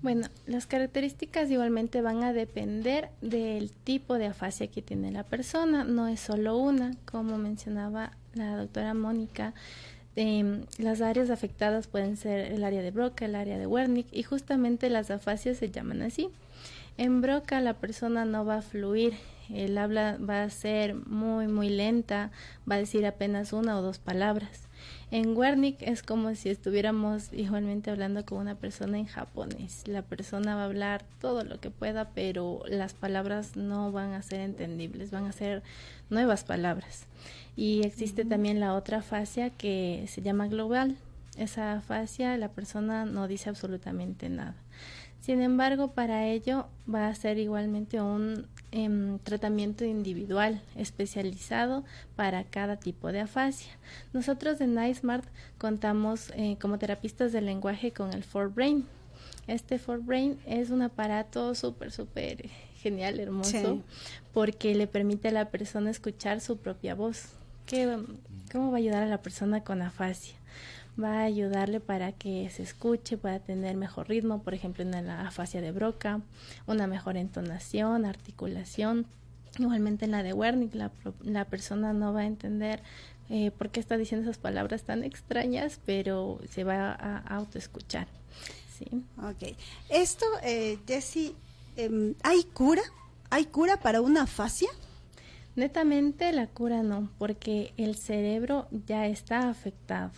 Bueno, 0.02 0.28
las 0.48 0.66
características 0.66 1.52
igualmente 1.52 2.02
van 2.02 2.24
a 2.24 2.32
depender 2.32 3.10
del 3.22 3.70
tipo 3.72 4.18
de 4.18 4.28
afasia 4.28 4.68
que 4.68 4.82
tiene 4.82 5.12
la 5.12 5.24
persona, 5.24 5.84
no 5.84 6.08
es 6.08 6.22
solo 6.22 6.58
una, 6.58 6.96
como 7.04 7.38
mencionaba 7.38 8.12
la 8.34 8.56
doctora 8.56 8.94
Mónica. 8.94 9.54
em, 10.16 10.66
las 10.78 11.02
áreas 11.02 11.30
afectadas 11.30 11.88
pueden 11.88 12.18
ser 12.18 12.52
el 12.52 12.64
área 12.64 12.82
de 12.82 12.92
Broca, 12.92 13.26
el 13.26 13.36
área 13.36 13.58
de 13.58 13.68
Wernicke 13.68 14.18
y 14.18 14.24
justamente 14.24 14.90
las 14.90 15.12
afasias 15.12 15.58
se 15.58 15.70
llaman 15.70 16.02
así. 16.02 16.30
En 16.98 17.22
Broca 17.22 17.62
la 17.62 17.76
persona 17.76 18.26
no 18.26 18.46
va 18.46 18.58
a 18.58 18.62
fluir, 18.62 19.14
el 19.54 19.78
habla 19.78 20.18
va 20.18 20.44
a 20.44 20.50
ser 20.50 20.96
muy 20.96 21.48
muy 21.48 21.70
lenta, 21.70 22.32
va 22.70 22.76
a 22.76 22.80
decir 22.80 23.06
apenas 23.06 23.54
una 23.54 23.78
o 23.78 23.82
dos 23.82 24.00
palabras. 24.00 24.70
En 25.12 25.36
Wernicke 25.36 25.90
es 25.90 26.04
como 26.04 26.36
si 26.36 26.50
estuviéramos 26.50 27.34
igualmente 27.34 27.90
hablando 27.90 28.26
con 28.26 28.38
una 28.38 28.56
persona 28.56 29.00
en 29.00 29.08
japonés. 29.08 29.88
La 29.88 30.04
persona 30.04 30.56
va 30.56 30.62
a 30.62 30.66
hablar 30.66 31.04
todo 31.20 31.44
lo 31.44 31.60
que 31.60 31.72
pueda, 31.72 32.10
pero 32.10 32.62
las 32.68 32.94
palabras 32.94 33.56
no 33.56 33.92
van 33.92 34.14
a 34.14 34.22
ser 34.22 34.42
entendibles, 34.42 35.10
van 35.10 35.26
a 35.26 35.32
ser 35.32 35.64
nuevas 36.12 36.44
palabras. 36.44 37.08
Y 37.56 37.82
existe 37.84 38.24
también 38.24 38.60
la 38.60 38.76
otra 38.76 39.02
fascia 39.02 39.50
que 39.50 40.06
se 40.08 40.22
llama 40.22 40.48
global. 40.48 40.96
Esa 41.38 41.82
fascia 41.82 42.38
la 42.38 42.50
persona 42.50 43.06
no 43.06 43.28
dice 43.28 43.50
absolutamente 43.50 44.30
nada. 44.30 44.56
Sin 45.22 45.42
embargo, 45.42 45.92
para 45.92 46.28
ello 46.28 46.68
va 46.92 47.08
a 47.08 47.16
ser 47.16 47.40
igualmente 47.40 48.00
un 48.00 48.48
em, 48.72 49.18
tratamiento 49.20 49.86
individual 49.86 50.62
especializado 50.76 51.84
para 52.16 52.44
cada 52.44 52.78
tipo 52.78 53.12
de 53.12 53.22
afasia. 53.22 53.72
Nosotros 54.14 54.62
en 54.62 54.82
iSmart 54.84 55.26
contamos 55.58 56.32
eh, 56.36 56.58
como 56.62 56.80
terapistas 56.80 57.32
del 57.32 57.46
lenguaje 57.46 57.92
con 57.92 58.14
el 58.14 58.24
4Brain. 58.26 58.84
Este 59.48 59.80
4Brain 59.80 60.38
es 60.46 60.70
un 60.70 60.82
aparato 60.82 61.56
súper, 61.56 61.92
súper 61.92 62.50
genial, 62.78 63.20
hermoso, 63.20 63.82
porque 64.34 64.76
le 64.76 64.88
permite 64.88 65.30
a 65.30 65.32
la 65.32 65.50
persona 65.50 65.90
escuchar 65.90 66.40
su 66.40 66.58
propia 66.58 66.96
voz. 66.96 67.30
¿Qué, 67.66 67.98
¿Cómo 68.52 68.72
va 68.72 68.78
a 68.78 68.80
ayudar 68.80 69.04
a 69.04 69.08
la 69.08 69.22
persona 69.22 69.64
con 69.64 69.82
afasia? 69.82 70.39
Va 71.02 71.20
a 71.20 71.24
ayudarle 71.24 71.80
para 71.80 72.12
que 72.12 72.50
se 72.50 72.64
escuche, 72.64 73.18
pueda 73.18 73.40
tener 73.40 73.76
mejor 73.76 74.10
ritmo, 74.10 74.44
por 74.44 74.54
ejemplo 74.54 74.84
en 74.84 74.92
la 74.92 75.28
afasia 75.28 75.62
de 75.62 75.72
Broca, 75.72 76.22
una 76.68 76.88
mejor 76.88 77.18
entonación, 77.18 78.06
articulación. 78.06 79.06
Igualmente 79.58 80.06
en 80.06 80.12
la 80.12 80.24
de 80.24 80.34
Wernicke, 80.34 80.76
la, 80.76 80.92
la 81.24 81.46
persona 81.46 81.94
no 81.94 82.14
va 82.14 82.22
a 82.22 82.26
entender 82.26 82.82
eh, 83.30 83.52
por 83.52 83.70
qué 83.70 83.80
está 83.80 83.98
diciendo 83.98 84.30
esas 84.30 84.42
palabras 84.42 84.84
tan 84.84 85.04
extrañas, 85.04 85.80
pero 85.86 86.40
se 86.50 86.64
va 86.64 86.92
a, 86.92 87.20
autoescuchar. 87.36 88.08
Sí. 88.78 88.88
Ok. 89.18 89.56
Esto, 89.90 90.26
eh, 90.44 90.80
Jessie, 90.88 91.36
em, 91.76 92.16
¿hay 92.24 92.44
cura? 92.44 92.82
¿Hay 93.30 93.46
cura 93.46 93.80
para 93.80 94.02
una 94.02 94.24
afasia? 94.24 94.70
Netamente 95.56 96.32
la 96.32 96.48
cura 96.48 96.82
no, 96.82 97.12
porque 97.20 97.74
el 97.78 97.96
cerebro 97.96 98.68
ya 98.88 99.06
está 99.08 99.50
afectado. 99.50 100.12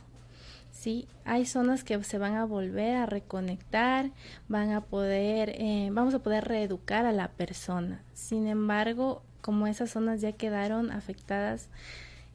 Sí, 0.81 1.07
hay 1.25 1.45
zonas 1.45 1.83
que 1.83 2.03
se 2.03 2.17
van 2.17 2.33
a 2.33 2.45
volver 2.45 2.95
a 2.95 3.05
reconectar, 3.05 4.09
van 4.47 4.71
a 4.71 4.81
poder, 4.81 5.49
eh, 5.59 5.89
vamos 5.91 6.15
a 6.15 6.23
poder 6.23 6.45
reeducar 6.45 7.05
a 7.05 7.11
la 7.11 7.27
persona. 7.27 8.01
Sin 8.15 8.47
embargo, 8.47 9.21
como 9.41 9.67
esas 9.67 9.91
zonas 9.91 10.21
ya 10.21 10.31
quedaron 10.31 10.89
afectadas, 10.89 11.69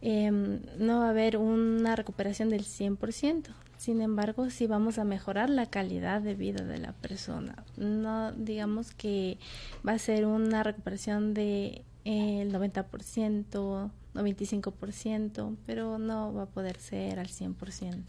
em, 0.01 0.61
no 0.79 1.01
va 1.01 1.07
a 1.07 1.11
haber 1.11 1.39
una 1.39 1.97
recuperación 1.97 2.49
del 2.49 2.65
100%. 2.65 3.51
Sin 3.79 4.01
embargo, 4.01 4.49
sí 4.49 4.69
vamos 4.69 4.99
a 4.99 5.05
mejorar 5.05 5.51
la 5.51 5.67
calidad 5.67 6.21
de 6.21 6.37
vida 6.37 6.65
de 6.65 6.79
la 6.79 6.93
persona. 6.93 7.65
No 7.77 8.31
digamos 8.31 8.95
que 8.95 9.39
va 9.85 9.95
a 9.95 9.99
ser 9.99 10.25
una 10.25 10.63
recuperación 10.63 11.35
de 11.35 11.83
eh, 12.05 12.43
el 12.43 12.53
90%, 12.53 13.91
95%, 14.15 15.57
pero 15.67 15.99
no 15.99 16.33
va 16.33 16.45
a 16.45 16.47
poder 16.47 16.79
ser 16.79 17.19
al 17.19 17.27
100%. 17.27 18.05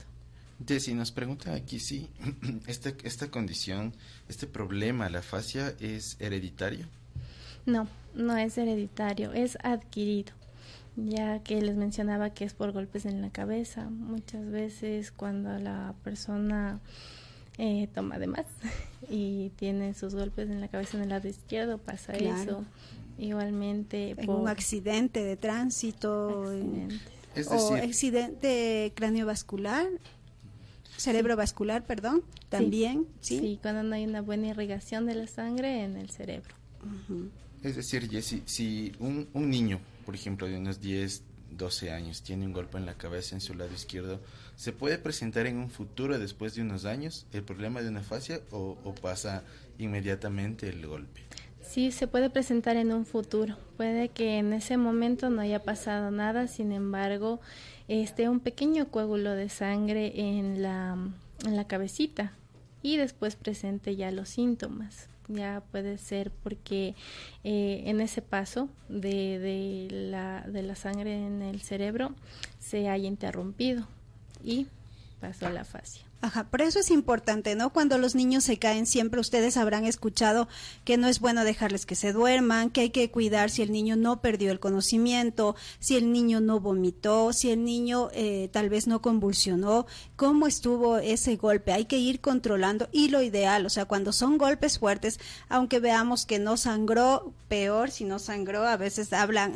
Desi, 0.60 0.94
nos 0.96 1.12
pregunta 1.12 1.54
aquí 1.54 1.80
si 1.80 2.10
esta, 2.68 2.92
esta 3.04 3.30
condición, 3.30 3.94
este 4.28 4.48
problema, 4.48 5.10
la 5.10 5.22
fascia, 5.22 5.76
¿es 5.80 6.18
hereditario? 6.20 6.88
No, 7.66 7.88
no 8.16 8.38
es 8.38 8.58
hereditario, 8.58 9.34
es 9.34 9.58
adquirido, 9.62 10.34
ya 10.96 11.44
que 11.44 11.62
les 11.62 11.76
mencionaba 11.76 12.32
que 12.32 12.46
es 12.46 12.54
por 12.54 12.72
golpes 12.72 13.06
en 13.06 13.22
la 13.22 13.30
cabeza. 13.30 13.90
Muchas 13.90 14.50
veces 14.50 15.12
cuando 15.12 15.60
la 15.60 15.94
persona 16.04 16.80
eh, 17.60 17.88
toma 17.94 18.18
de 18.18 18.28
más 18.28 18.46
y 19.10 19.50
tiene 19.58 19.94
sus 19.94 20.16
golpes 20.16 20.50
en 20.50 20.60
la 20.60 20.70
cabeza 20.70 20.98
en 20.98 21.04
el 21.04 21.10
lado 21.10 21.28
izquierdo, 21.28 21.78
pasa 21.78 22.14
eso. 22.14 22.66
Igualmente 23.20 24.16
por 24.26 24.40
un 24.40 24.48
accidente 24.48 25.24
de 25.24 25.38
tránsito 25.38 26.46
o 27.50 27.74
accidente 27.76 28.94
craniovascular 28.96 29.88
Cerebrovascular, 30.98 31.86
perdón, 31.86 32.24
también, 32.50 33.08
sí. 33.22 33.40
sí. 33.40 33.60
cuando 33.62 33.84
no 33.84 33.96
hay 33.96 34.06
una 34.06 34.22
buena 34.22 34.48
irrigación 34.48 35.06
de 35.06 35.16
la 35.16 35.28
sangre 35.28 35.84
en 35.84 35.96
el 35.96 36.10
cerebro. 36.10 36.56
Es 37.64 37.76
decir, 37.76 38.10
Jessy, 38.10 38.44
si 38.46 38.92
un, 39.00 39.28
un 39.34 39.50
niño, 39.50 39.80
por 40.06 40.16
ejemplo, 40.16 40.48
de 40.48 40.58
unos 40.58 40.82
10, 40.82 41.24
12 41.52 41.92
años, 41.92 42.22
tiene 42.24 42.46
un 42.46 42.54
golpe 42.54 42.78
en 42.78 42.86
la 42.86 42.96
cabeza 42.96 43.36
en 43.36 43.42
su 43.42 43.54
lado 43.54 43.74
izquierdo, 43.74 44.20
¿se 44.56 44.72
puede 44.72 44.98
presentar 44.98 45.48
en 45.48 45.58
un 45.58 45.70
futuro, 45.70 46.20
después 46.20 46.56
de 46.56 46.62
unos 46.62 46.86
años, 46.86 47.26
el 47.32 47.44
problema 47.44 47.82
de 47.82 47.90
una 47.90 48.02
fascia 48.02 48.42
o, 48.52 48.78
o 48.84 48.96
pasa 48.96 49.44
inmediatamente 49.78 50.70
el 50.70 50.86
golpe? 50.86 51.22
Sí, 51.62 51.92
se 51.92 52.08
puede 52.08 52.30
presentar 52.30 52.78
en 52.78 52.94
un 52.94 53.06
futuro. 53.06 53.58
Puede 53.76 54.10
que 54.10 54.38
en 54.38 54.54
ese 54.54 54.78
momento 54.78 55.30
no 55.30 55.42
haya 55.42 55.64
pasado 55.64 56.12
nada, 56.12 56.48
sin 56.48 56.72
embargo, 56.72 57.42
este, 57.88 58.30
un 58.30 58.40
pequeño 58.40 58.90
coágulo 58.90 59.32
de 59.32 59.50
sangre 59.50 60.14
en 60.16 60.62
la, 60.62 60.98
en 61.46 61.56
la 61.56 61.68
cabecita 61.68 62.34
y 62.82 62.98
después 62.98 63.36
presente 63.36 63.96
ya 63.96 64.12
los 64.12 64.30
síntomas. 64.30 65.10
Ya 65.30 65.62
puede 65.72 65.98
ser 65.98 66.32
porque 66.32 66.96
eh, 67.44 67.84
en 67.86 68.00
ese 68.00 68.22
paso 68.22 68.70
de, 68.88 69.40
de, 69.40 69.88
la, 69.92 70.42
de 70.48 70.64
la 70.64 70.76
sangre 70.76 71.26
en 71.26 71.42
el 71.42 71.60
cerebro 71.60 72.16
se 72.60 72.88
haya 72.88 73.08
interrumpido 73.08 73.88
y 74.42 74.68
pasó 75.20 75.50
la 75.50 75.66
fascia. 75.66 76.07
Ajá, 76.20 76.46
por 76.46 76.64
eso 76.64 76.80
es 76.80 76.90
importante, 76.90 77.54
¿no? 77.56 77.72
Cuando 77.72 78.00
los 78.00 78.16
niños 78.16 78.44
se 78.44 78.58
caen, 78.58 78.88
siempre 78.88 79.20
ustedes 79.20 79.56
habrán 79.56 79.86
escuchado 79.86 80.48
que 80.84 80.98
no 80.98 81.08
es 81.08 81.20
bueno 81.20 81.44
dejarles 81.44 81.86
que 81.86 81.94
se 81.94 82.12
duerman, 82.12 82.72
que 82.72 82.82
hay 82.82 82.90
que 82.90 83.12
cuidar 83.12 83.52
si 83.52 83.62
el 83.62 83.72
niño 83.72 83.96
no 83.96 84.20
perdió 84.20 84.52
el 84.52 84.60
conocimiento, 84.60 85.56
si 85.80 85.96
el 85.96 86.12
niño 86.12 86.42
no 86.42 86.60
vomitó, 86.60 87.34
si 87.34 87.52
el 87.52 87.64
niño 87.64 88.10
eh, 88.14 88.50
tal 88.52 88.70
vez 88.70 88.88
no 88.88 89.00
convulsionó, 89.00 89.86
cómo 90.16 90.48
estuvo 90.48 90.98
ese 90.98 91.36
golpe. 91.36 91.72
Hay 91.72 91.86
que 91.86 92.00
ir 92.00 92.20
controlando 92.20 92.90
y 92.92 93.10
lo 93.10 93.22
ideal, 93.22 93.68
o 93.68 93.70
sea, 93.70 93.86
cuando 93.86 94.12
son 94.12 94.40
golpes 94.40 94.80
fuertes, 94.80 95.20
aunque 95.50 95.80
veamos 95.80 96.26
que 96.26 96.40
no 96.40 96.58
sangró, 96.58 97.32
peor 97.48 97.92
si 97.92 98.06
no 98.06 98.18
sangró, 98.18 98.68
a 98.68 98.76
veces 98.76 99.14
hablan, 99.14 99.54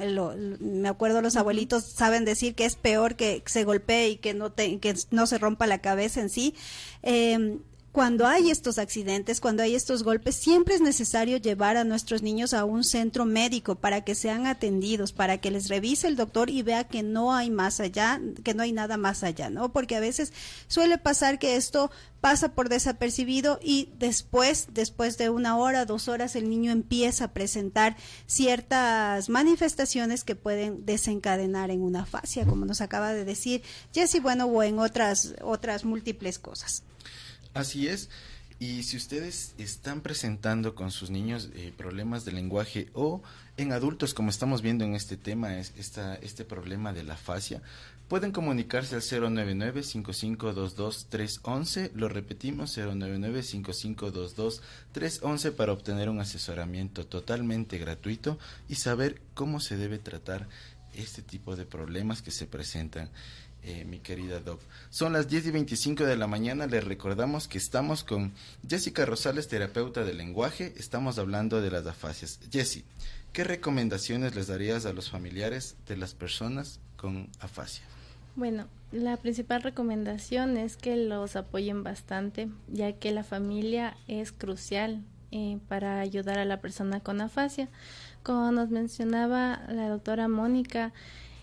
me 0.60 0.90
acuerdo 0.90 1.22
los 1.24 1.36
abuelitos 1.36 1.84
saben 1.84 2.24
decir 2.24 2.56
que 2.56 2.66
es 2.66 2.76
peor 2.76 3.16
que 3.16 3.44
se 3.48 3.64
golpee 3.64 4.10
y 4.10 4.16
que 4.18 4.34
no, 4.34 4.52
te, 4.52 4.80
que 4.80 4.96
no 5.10 5.26
se 5.26 5.40
rompa 5.40 5.68
la 5.68 5.80
cabeza 5.80 6.22
en 6.22 6.30
sí 6.30 6.51
eh, 7.04 7.58
cuando 7.92 8.26
hay 8.26 8.50
estos 8.50 8.78
accidentes, 8.78 9.42
cuando 9.42 9.64
hay 9.64 9.76
estos 9.76 10.04
golpes, 10.04 10.36
siempre 10.36 10.76
es 10.76 10.82
necesario 10.82 11.38
llevar 11.38 11.76
a 11.76 11.84
nuestros 11.84 12.22
niños 12.22 12.54
a 12.54 12.64
un 12.64 12.86
centro 12.86 13.26
médico 13.26 13.76
para 13.76 14.02
que 14.02 14.16
sean 14.16 14.48
atendidos, 14.48 15.12
para 15.12 15.40
que 15.40 15.52
les 15.52 15.68
revise 15.68 16.08
el 16.08 16.16
doctor 16.16 16.50
y 16.50 16.62
vea 16.62 16.86
que 16.86 17.04
no 17.04 17.34
hay 17.34 17.50
más 17.50 17.82
allá, 17.82 18.22
que 18.44 18.54
no 18.54 18.64
hay 18.64 18.72
nada 18.72 18.96
más 18.96 19.24
allá, 19.24 19.50
¿no? 19.50 19.74
Porque 19.74 19.98
a 19.98 20.00
veces 20.00 20.32
suele 20.68 20.98
pasar 20.98 21.38
que 21.38 21.58
esto 21.58 21.92
pasa 22.22 22.54
por 22.54 22.70
desapercibido 22.70 23.60
y 23.62 23.90
después, 23.98 24.68
después 24.72 25.18
de 25.18 25.30
una 25.30 25.58
hora, 25.58 25.86
dos 25.86 26.08
horas, 26.08 26.38
el 26.38 26.50
niño 26.50 26.72
empieza 26.72 27.26
a 27.26 27.34
presentar 27.34 27.98
ciertas 28.26 29.28
manifestaciones 29.28 30.24
que 30.24 30.36
pueden 30.36 30.86
desencadenar 30.86 31.72
en 31.72 31.82
una 31.82 32.06
fascia, 32.06 32.46
como 32.46 32.66
nos 32.66 32.80
acaba 32.80 33.12
de 33.14 33.26
decir 33.26 33.64
Jesse, 33.94 34.22
bueno, 34.22 34.46
o 34.46 34.64
en 34.64 34.80
otras, 34.80 35.34
otras 35.42 35.84
múltiples 35.84 36.40
cosas. 36.40 36.84
Así 37.54 37.88
es. 37.88 38.10
Y 38.60 38.84
si 38.84 38.96
ustedes 38.96 39.54
están 39.58 40.02
presentando 40.02 40.76
con 40.76 40.92
sus 40.92 41.10
niños 41.10 41.50
eh, 41.56 41.74
problemas 41.76 42.26
de 42.26 42.32
lenguaje 42.32 42.90
o 42.94 43.24
en 43.58 43.74
adultos, 43.74 44.14
como 44.14 44.30
estamos 44.30 44.62
viendo 44.62 44.86
en 44.86 44.94
este 44.94 45.18
tema, 45.18 45.58
es 45.58 45.74
esta, 45.78 46.14
este 46.16 46.46
problema 46.46 46.94
de 46.94 47.02
la 47.02 47.18
fascia, 47.18 47.64
pueden 48.08 48.32
comunicarse 48.32 48.94
al 48.94 49.02
099-5522-311. 49.02 51.90
Lo 51.96 52.08
repetimos, 52.08 52.78
099-5522-311 52.78 55.54
para 55.54 55.74
obtener 55.74 56.10
un 56.10 56.20
asesoramiento 56.20 57.08
totalmente 57.08 57.80
gratuito 57.80 58.38
y 58.70 58.76
saber 58.76 59.20
cómo 59.34 59.60
se 59.60 59.76
debe 59.76 59.98
tratar 59.98 60.48
este 60.94 61.22
tipo 61.22 61.56
de 61.56 61.66
problemas 61.66 62.22
que 62.22 62.32
se 62.32 62.48
presentan 62.48 63.10
eh, 63.64 63.86
mi 63.86 64.00
querida 64.00 64.40
Doc. 64.40 64.60
Son 64.90 65.14
las 65.14 65.28
10 65.28 65.48
y 65.48 65.52
25 65.52 66.04
de 66.04 66.18
la 66.18 66.26
mañana. 66.26 66.66
Les 66.66 66.84
recordamos 66.84 67.48
que 67.48 67.60
estamos 67.60 68.04
con 68.04 68.34
Jessica 68.68 69.06
Rosales, 69.06 69.48
terapeuta 69.48 70.04
del 70.04 70.18
lenguaje. 70.18 70.74
Estamos 70.78 71.20
hablando 71.20 71.62
de 71.62 71.70
las 71.70 71.86
afasias. 71.86 72.40
Jessie, 72.52 72.84
¿qué 73.34 73.44
recomendaciones 73.44 74.34
les 74.34 74.48
darías 74.48 74.88
a 74.88 74.94
los 74.94 75.12
familiares 75.12 75.76
de 75.88 75.96
las 75.96 76.16
personas 76.16 76.80
con 76.98 77.30
afasia? 77.40 77.84
Bueno, 78.36 78.66
la 78.92 79.18
principal 79.18 79.62
recomendación 79.62 80.58
es 80.58 80.76
que 80.76 80.96
los 80.96 81.36
apoyen 81.36 81.84
bastante, 81.84 82.50
ya 82.68 82.94
que 82.94 83.12
la 83.12 83.24
familia 83.24 83.96
es 84.08 84.32
crucial 84.32 85.04
eh, 85.32 85.60
para 85.68 86.00
ayudar 86.00 86.40
a 86.40 86.46
la 86.46 86.62
persona 86.62 87.00
con 87.00 87.22
afasia. 87.22 87.70
Como 88.24 88.52
nos 88.52 88.70
mencionaba 88.70 89.62
la 89.70 89.90
doctora 89.90 90.28
Mónica, 90.28 90.94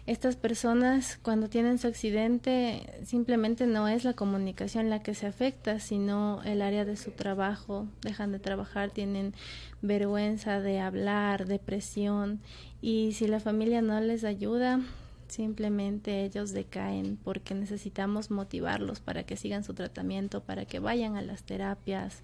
estas 0.06 0.36
personas 0.36 1.18
cuando 1.20 1.48
tienen 1.50 1.78
su 1.78 1.86
accidente 1.86 3.00
simplemente 3.04 3.66
no 3.66 3.88
es 3.88 4.04
la 4.04 4.14
comunicación 4.14 4.88
la 4.88 5.02
que 5.02 5.14
se 5.14 5.26
afecta, 5.26 5.80
sino 5.80 6.40
el 6.44 6.62
área 6.62 6.86
de 6.86 6.96
su 6.96 7.10
trabajo, 7.10 7.86
dejan 8.00 8.32
de 8.32 8.38
trabajar, 8.38 8.90
tienen 8.90 9.34
vergüenza 9.82 10.60
de 10.60 10.80
hablar, 10.80 11.46
depresión 11.46 12.40
y 12.80 13.12
si 13.12 13.26
la 13.26 13.38
familia 13.38 13.82
no 13.82 14.00
les 14.00 14.24
ayuda, 14.24 14.80
simplemente 15.28 16.24
ellos 16.24 16.52
decaen 16.52 17.16
porque 17.22 17.54
necesitamos 17.54 18.30
motivarlos 18.30 19.00
para 19.00 19.24
que 19.24 19.36
sigan 19.36 19.64
su 19.64 19.74
tratamiento, 19.74 20.42
para 20.42 20.64
que 20.64 20.78
vayan 20.78 21.16
a 21.16 21.22
las 21.22 21.42
terapias, 21.42 22.22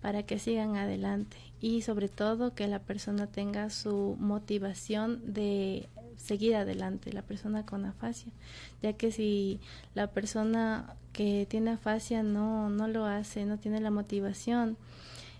para 0.00 0.22
que 0.24 0.38
sigan 0.38 0.76
adelante 0.76 1.36
y 1.60 1.82
sobre 1.82 2.08
todo 2.08 2.54
que 2.54 2.66
la 2.68 2.78
persona 2.80 3.26
tenga 3.26 3.70
su 3.70 4.16
motivación 4.20 5.20
de 5.34 5.88
seguir 6.16 6.54
adelante, 6.56 7.12
la 7.12 7.22
persona 7.22 7.66
con 7.66 7.84
afasia, 7.84 8.32
ya 8.82 8.92
que 8.92 9.10
si 9.10 9.60
la 9.94 10.06
persona 10.08 10.94
que 11.12 11.46
tiene 11.48 11.72
afasia 11.72 12.22
no, 12.22 12.70
no 12.70 12.86
lo 12.88 13.04
hace, 13.04 13.44
no 13.46 13.58
tiene 13.58 13.80
la 13.80 13.90
motivación, 13.90 14.76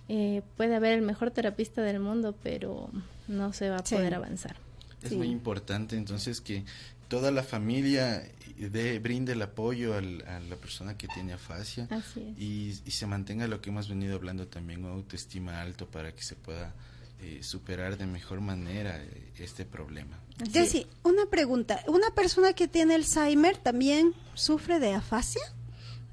eh, 0.09 0.43
puede 0.57 0.75
haber 0.75 0.93
el 0.93 1.03
mejor 1.03 1.31
terapista 1.31 1.83
del 1.83 2.01
mundo, 2.01 2.35
pero 2.43 2.91
no 3.29 3.53
se 3.53 3.71
va 3.71 3.77
a 3.77 3.85
Sí. 3.87 3.95
poder 3.95 4.15
avanzar. 4.15 4.57
Es 5.03 5.13
muy 5.13 5.29
importante 5.29 5.97
entonces 5.97 6.41
que 6.41 6.65
toda 7.09 7.31
la 7.31 7.43
familia 7.43 8.23
de, 8.57 8.99
brinde 8.99 9.33
el 9.33 9.43
apoyo 9.43 9.95
al- 9.95 10.25
a 10.27 10.41
la 10.41 10.57
persona 10.57 10.97
que 10.97 11.09
tiene 11.09 11.33
afasia 11.33 11.87
Así 11.91 12.21
es. 12.21 12.39
y, 12.41 12.81
y 12.87 12.91
se 12.93 13.07
mantenga 13.07 13.47
lo 13.47 13.61
que 13.61 13.71
hemos 13.71 13.89
venido 13.89 14.15
hablando 14.17 14.47
también, 14.49 14.85
una 14.85 14.95
autoestima 14.95 15.61
alto 15.61 15.87
para 15.89 16.13
que 16.15 16.23
se 16.23 16.35
pueda 16.37 16.73
eh, 17.21 17.41
superar 17.43 17.97
de 17.97 18.07
mejor 18.07 18.41
manera 18.41 19.03
eh, 19.03 19.33
este 19.39 19.65
problema. 19.65 20.19
Jessy, 20.53 20.87
una 21.05 21.27
pregunta. 21.27 21.81
¿Una 21.89 22.11
persona 22.15 22.53
que 22.55 22.67
tiene 22.69 22.95
Alzheimer 22.95 23.57
también 23.57 24.13
sufre 24.35 24.79
de 24.81 24.95
afasia? 24.95 25.43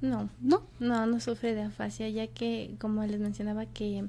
No, 0.02 0.30
no, 0.42 0.64
no, 0.80 1.06
no 1.06 1.20
sufre 1.20 1.54
de 1.54 1.62
afasia, 1.62 2.10
ya 2.10 2.28
que 2.28 2.76
como 2.80 3.04
les 3.06 3.20
mencionaba 3.20 3.66
que 3.68 4.00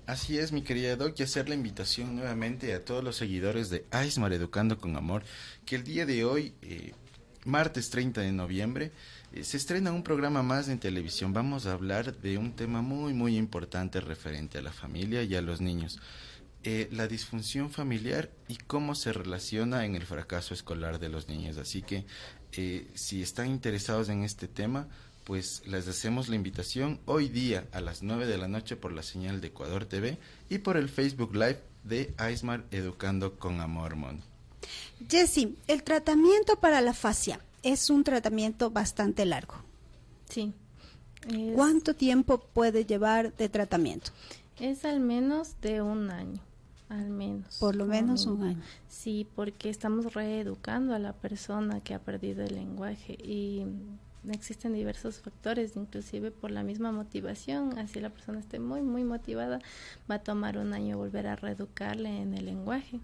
Así 0.07 0.39
es, 0.39 0.51
mi 0.51 0.63
querida 0.63 0.95
Doc, 0.95 1.13
y 1.19 1.23
hacer 1.23 1.47
la 1.47 1.55
invitación 1.55 2.15
nuevamente 2.15 2.73
a 2.73 2.83
todos 2.83 3.03
los 3.03 3.15
seguidores 3.15 3.69
de 3.69 3.85
AISMAR 3.91 4.33
Educando 4.33 4.79
con 4.79 4.97
Amor, 4.97 5.23
que 5.65 5.75
el 5.75 5.83
día 5.83 6.07
de 6.07 6.25
hoy, 6.25 6.53
eh, 6.63 6.93
martes 7.45 7.91
30 7.91 8.21
de 8.21 8.31
noviembre, 8.31 8.91
se 9.41 9.57
estrena 9.57 9.93
un 9.93 10.03
programa 10.03 10.43
más 10.43 10.67
en 10.67 10.79
televisión. 10.79 11.33
Vamos 11.33 11.65
a 11.65 11.71
hablar 11.71 12.17
de 12.17 12.37
un 12.37 12.53
tema 12.53 12.81
muy, 12.81 13.13
muy 13.13 13.37
importante 13.37 14.01
referente 14.01 14.57
a 14.57 14.61
la 14.61 14.73
familia 14.73 15.23
y 15.23 15.35
a 15.35 15.41
los 15.41 15.61
niños. 15.61 15.99
Eh, 16.63 16.89
la 16.91 17.07
disfunción 17.07 17.71
familiar 17.71 18.29
y 18.47 18.57
cómo 18.57 18.93
se 18.93 19.13
relaciona 19.13 19.85
en 19.85 19.95
el 19.95 20.05
fracaso 20.05 20.53
escolar 20.53 20.99
de 20.99 21.09
los 21.09 21.27
niños. 21.27 21.57
Así 21.57 21.81
que 21.81 22.05
eh, 22.51 22.87
si 22.93 23.21
están 23.21 23.47
interesados 23.47 24.09
en 24.09 24.23
este 24.23 24.47
tema, 24.47 24.87
pues 25.23 25.63
les 25.65 25.87
hacemos 25.87 26.27
la 26.27 26.35
invitación 26.35 26.99
hoy 27.05 27.29
día 27.29 27.65
a 27.71 27.79
las 27.79 28.03
9 28.03 28.27
de 28.27 28.37
la 28.37 28.49
noche 28.49 28.75
por 28.75 28.91
la 28.91 29.01
señal 29.01 29.39
de 29.39 29.47
Ecuador 29.47 29.85
TV 29.85 30.17
y 30.49 30.57
por 30.57 30.75
el 30.75 30.89
Facebook 30.89 31.33
Live 31.33 31.61
de 31.83 32.13
Aismar 32.17 32.65
Educando 32.69 33.39
con 33.39 33.61
Amor 33.61 33.95
Mon. 33.95 34.21
Jessy, 35.09 35.57
el 35.67 35.83
tratamiento 35.83 36.59
para 36.59 36.81
la 36.81 36.93
fascia 36.93 37.39
es 37.63 37.89
un 37.89 38.03
tratamiento 38.03 38.69
bastante 38.71 39.25
largo. 39.25 39.55
Sí. 40.29 40.53
Es- 41.27 41.55
¿Cuánto 41.55 41.93
tiempo 41.95 42.39
puede 42.39 42.85
llevar 42.85 43.35
de 43.35 43.49
tratamiento? 43.49 44.11
Es 44.59 44.85
al 44.85 44.99
menos 44.99 45.55
de 45.61 45.81
un 45.81 46.09
año, 46.11 46.39
al 46.89 47.09
menos. 47.09 47.57
Por 47.59 47.75
lo 47.75 47.85
menos 47.85 48.25
un 48.25 48.39
mínimo. 48.39 48.51
año. 48.51 48.61
Sí, 48.89 49.27
porque 49.35 49.69
estamos 49.69 50.13
reeducando 50.13 50.93
a 50.95 50.99
la 50.99 51.13
persona 51.13 51.79
que 51.81 51.93
ha 51.93 51.99
perdido 51.99 52.43
el 52.43 52.55
lenguaje 52.55 53.13
y 53.23 53.63
existen 54.29 54.73
diversos 54.73 55.19
factores, 55.19 55.75
inclusive 55.75 56.29
por 56.29 56.51
la 56.51 56.61
misma 56.63 56.91
motivación, 56.91 57.77
así 57.79 57.99
la 57.99 58.09
persona 58.11 58.39
esté 58.39 58.59
muy, 58.59 58.81
muy 58.83 59.03
motivada, 59.03 59.59
va 60.09 60.15
a 60.15 60.19
tomar 60.23 60.57
un 60.59 60.73
año 60.73 60.97
volver 60.97 61.25
a 61.27 61.35
reeducarle 61.35 62.21
en 62.21 62.35
el 62.35 62.45
lenguaje. 62.45 62.99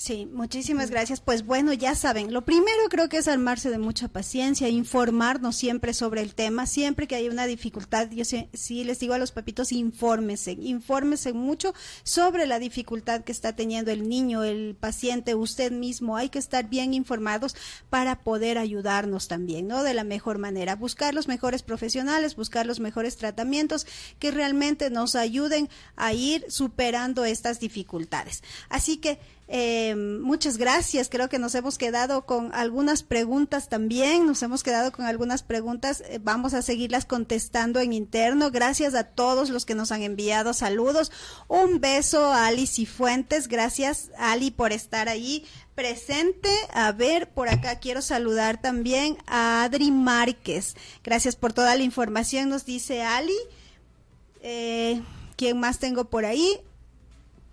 Sí, 0.00 0.24
muchísimas 0.32 0.90
gracias. 0.90 1.20
Pues 1.20 1.44
bueno, 1.44 1.74
ya 1.74 1.94
saben, 1.94 2.32
lo 2.32 2.46
primero 2.46 2.88
creo 2.88 3.10
que 3.10 3.18
es 3.18 3.28
armarse 3.28 3.68
de 3.68 3.76
mucha 3.76 4.08
paciencia, 4.08 4.66
informarnos 4.70 5.56
siempre 5.56 5.92
sobre 5.92 6.22
el 6.22 6.34
tema, 6.34 6.64
siempre 6.64 7.06
que 7.06 7.16
hay 7.16 7.28
una 7.28 7.44
dificultad, 7.44 8.08
yo 8.10 8.24
sí, 8.24 8.48
sí 8.54 8.82
les 8.82 8.98
digo 8.98 9.12
a 9.12 9.18
los 9.18 9.30
papitos, 9.30 9.72
infórmese, 9.72 10.52
infórmese 10.52 11.34
mucho 11.34 11.74
sobre 12.02 12.46
la 12.46 12.58
dificultad 12.58 13.24
que 13.24 13.32
está 13.32 13.54
teniendo 13.54 13.90
el 13.90 14.08
niño, 14.08 14.42
el 14.42 14.74
paciente, 14.74 15.34
usted 15.34 15.70
mismo, 15.70 16.16
hay 16.16 16.30
que 16.30 16.38
estar 16.38 16.70
bien 16.70 16.94
informados 16.94 17.54
para 17.90 18.20
poder 18.20 18.56
ayudarnos 18.56 19.28
también, 19.28 19.68
¿no? 19.68 19.82
De 19.82 19.92
la 19.92 20.04
mejor 20.04 20.38
manera, 20.38 20.76
buscar 20.76 21.12
los 21.12 21.28
mejores 21.28 21.62
profesionales, 21.62 22.36
buscar 22.36 22.64
los 22.64 22.80
mejores 22.80 23.18
tratamientos 23.18 23.86
que 24.18 24.30
realmente 24.30 24.88
nos 24.88 25.14
ayuden 25.14 25.68
a 25.96 26.14
ir 26.14 26.46
superando 26.48 27.26
estas 27.26 27.60
dificultades. 27.60 28.42
Así 28.70 28.96
que 28.96 29.18
eh, 29.52 29.96
muchas 29.96 30.58
gracias. 30.58 31.08
Creo 31.08 31.28
que 31.28 31.40
nos 31.40 31.56
hemos 31.56 31.76
quedado 31.76 32.24
con 32.24 32.54
algunas 32.54 33.02
preguntas 33.02 33.68
también. 33.68 34.24
Nos 34.24 34.44
hemos 34.44 34.62
quedado 34.62 34.92
con 34.92 35.06
algunas 35.06 35.42
preguntas. 35.42 36.04
Eh, 36.06 36.20
vamos 36.22 36.54
a 36.54 36.62
seguirlas 36.62 37.04
contestando 37.04 37.80
en 37.80 37.92
interno. 37.92 38.52
Gracias 38.52 38.94
a 38.94 39.02
todos 39.02 39.50
los 39.50 39.66
que 39.66 39.74
nos 39.74 39.90
han 39.90 40.02
enviado 40.02 40.54
saludos. 40.54 41.10
Un 41.48 41.80
beso 41.80 42.26
a 42.26 42.46
Ali 42.46 42.68
Cifuentes. 42.68 43.48
Gracias, 43.48 44.12
Ali, 44.16 44.52
por 44.52 44.70
estar 44.70 45.08
ahí 45.08 45.44
presente. 45.74 46.50
A 46.72 46.92
ver, 46.92 47.28
por 47.28 47.48
acá 47.48 47.80
quiero 47.80 48.02
saludar 48.02 48.60
también 48.60 49.18
a 49.26 49.64
Adri 49.64 49.90
Márquez. 49.90 50.76
Gracias 51.02 51.34
por 51.34 51.52
toda 51.52 51.74
la 51.74 51.82
información, 51.82 52.50
nos 52.50 52.66
dice 52.66 53.02
Ali. 53.02 53.38
Eh, 54.42 55.02
¿Quién 55.34 55.58
más 55.58 55.80
tengo 55.80 56.04
por 56.04 56.24
ahí? 56.24 56.60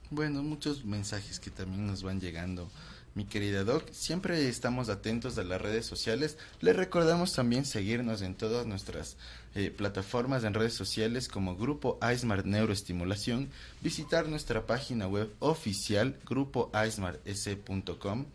Bueno, 0.10 0.42
muchos 0.42 0.86
mensajes 0.86 1.38
que 1.38 1.52
también 1.52 1.86
nos 1.86 2.02
van 2.02 2.22
llegando, 2.22 2.72
mi 3.14 3.26
querida 3.26 3.66
Doc. 3.66 3.92
Siempre 3.92 4.48
estamos 4.48 4.88
atentos 4.88 5.38
a 5.38 5.44
las 5.44 5.62
redes 5.62 5.86
sociales. 5.86 6.38
Les 6.62 6.78
recordamos 6.78 7.34
también 7.34 7.66
seguirnos 7.66 8.22
en 8.22 8.34
todas 8.34 8.66
nuestras 8.66 9.18
eh, 9.54 9.70
plataformas 9.70 10.46
en 10.46 10.54
redes 10.54 10.76
sociales 10.76 11.28
como 11.28 11.58
Grupo 11.58 11.98
Aismar 12.00 12.46
Neuroestimulación, 12.46 13.50
visitar 13.82 14.30
nuestra 14.30 14.66
página 14.66 15.08
web 15.08 15.30
oficial 15.40 16.18
grupoaismars.com 16.26 18.28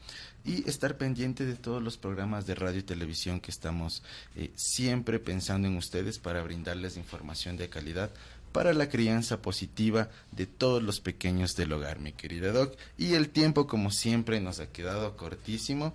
y 0.44 0.68
estar 0.68 0.98
pendiente 0.98 1.46
de 1.46 1.54
todos 1.54 1.82
los 1.82 1.96
programas 1.96 2.46
de 2.46 2.54
radio 2.54 2.80
y 2.80 2.82
televisión 2.82 3.40
que 3.40 3.50
estamos 3.50 4.02
eh, 4.37 4.50
siempre 4.56 5.18
pensando 5.20 5.68
en 5.68 5.78
ustedes 5.78 6.18
para 6.18 6.42
brindarles 6.42 6.98
información 6.98 7.56
de 7.56 7.70
calidad 7.70 8.11
para 8.52 8.72
la 8.74 8.88
crianza 8.88 9.42
positiva 9.42 10.08
de 10.30 10.46
todos 10.46 10.82
los 10.82 11.00
pequeños 11.00 11.56
del 11.56 11.72
hogar, 11.72 11.98
mi 11.98 12.12
querida 12.12 12.52
Doc. 12.52 12.76
Y 12.98 13.14
el 13.14 13.30
tiempo, 13.30 13.66
como 13.66 13.90
siempre, 13.90 14.40
nos 14.40 14.60
ha 14.60 14.66
quedado 14.66 15.16
cortísimo. 15.16 15.94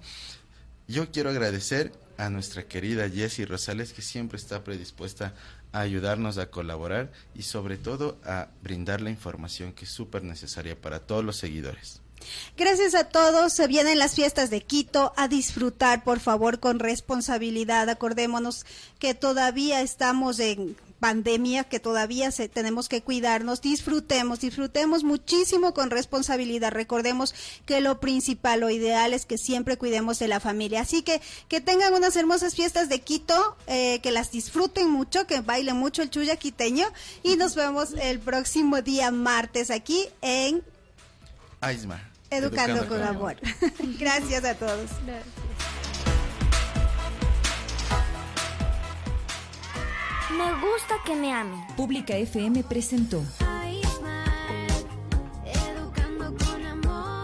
Yo 0.87 1.11
quiero 1.11 1.29
agradecer 1.29 1.93
a 2.17 2.29
nuestra 2.29 2.63
querida 2.63 3.09
Jessie 3.09 3.45
Rosales 3.45 3.93
que 3.93 4.01
siempre 4.01 4.37
está 4.37 4.63
predispuesta 4.63 5.33
a 5.71 5.81
ayudarnos 5.81 6.37
a 6.37 6.49
colaborar 6.49 7.11
y 7.35 7.43
sobre 7.43 7.77
todo 7.77 8.17
a 8.25 8.47
brindar 8.63 9.01
la 9.01 9.11
información 9.11 9.73
que 9.73 9.85
es 9.85 9.91
súper 9.91 10.23
necesaria 10.23 10.79
para 10.79 10.99
todos 10.99 11.23
los 11.23 11.37
seguidores. 11.37 12.01
Gracias 12.57 12.95
a 12.95 13.05
todos. 13.05 13.53
Se 13.53 13.67
vienen 13.67 13.99
las 13.99 14.15
fiestas 14.15 14.49
de 14.49 14.61
Quito 14.61 15.13
a 15.15 15.27
disfrutar, 15.27 16.03
por 16.03 16.19
favor, 16.19 16.59
con 16.59 16.79
responsabilidad. 16.79 17.89
Acordémonos 17.89 18.65
que 18.99 19.13
todavía 19.13 19.81
estamos 19.81 20.39
en 20.39 20.75
pandemia, 20.99 21.63
que 21.63 21.79
todavía 21.79 22.31
se, 22.31 22.49
tenemos 22.49 22.89
que 22.89 23.01
cuidarnos. 23.01 23.62
Disfrutemos, 23.62 24.39
disfrutemos 24.39 25.03
muchísimo 25.03 25.73
con 25.73 25.89
responsabilidad. 25.89 26.71
Recordemos 26.71 27.33
que 27.65 27.81
lo 27.81 27.99
principal, 27.99 28.62
lo 28.62 28.69
ideal 28.69 29.13
es 29.13 29.25
que 29.25 29.38
siempre 29.38 29.77
cuidemos 29.77 30.19
de 30.19 30.27
la 30.27 30.39
familia. 30.39 30.81
Así 30.81 31.03
que 31.03 31.21
que 31.47 31.62
tengan 31.62 31.93
unas 31.93 32.15
hermosas 32.15 32.55
fiestas 32.55 32.89
de 32.89 33.01
Quito, 33.01 33.57
eh, 33.67 33.99
que 34.01 34.12
las 34.12 34.31
disfruten 34.31 34.89
mucho, 34.89 35.27
que 35.27 35.41
bailen 35.41 35.77
mucho 35.77 36.01
el 36.01 36.10
chuya 36.10 36.36
quiteño 36.36 36.88
y 37.23 37.36
nos 37.36 37.55
vemos 37.55 37.93
el 37.93 38.19
próximo 38.19 38.81
día 38.81 39.12
martes 39.12 39.71
aquí 39.71 40.05
en 40.21 40.63
Aisma. 41.62 42.01
Educando, 42.29 42.88
con 42.88 43.01
amor. 43.01 43.38
Gracias 43.99 44.43
a 44.43 44.55
todos. 44.55 44.89
Me 50.29 50.51
gusta 50.59 50.95
que 51.05 51.15
me 51.15 51.31
amen. 51.31 51.65
Pública 51.77 52.17
FM 52.17 52.63
presentó 52.63 53.23
Educando 55.45 56.33
con 56.35 56.65
amor. 56.65 57.23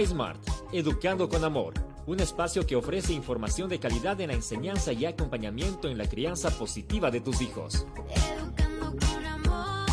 iSmart, 0.00 0.40
Educando 0.72 1.28
con 1.28 1.44
Amor, 1.44 1.74
un 2.06 2.18
espacio 2.18 2.66
que 2.66 2.74
ofrece 2.74 3.12
información 3.12 3.68
de 3.68 3.78
calidad 3.78 4.20
en 4.20 4.28
la 4.28 4.34
enseñanza 4.34 4.92
y 4.92 5.06
acompañamiento 5.06 5.88
en 5.88 5.96
la 5.96 6.08
crianza 6.08 6.50
positiva 6.50 7.12
de 7.12 7.20
tus 7.20 7.40
hijos. 7.40 7.86
Educando 8.10 8.96
con 8.98 9.26
amor. 9.26 9.86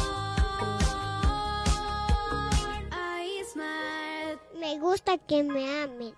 Me 4.60 4.80
gusta 4.80 5.20
que 5.20 5.44
me 5.44 5.84
amen. 5.84 6.16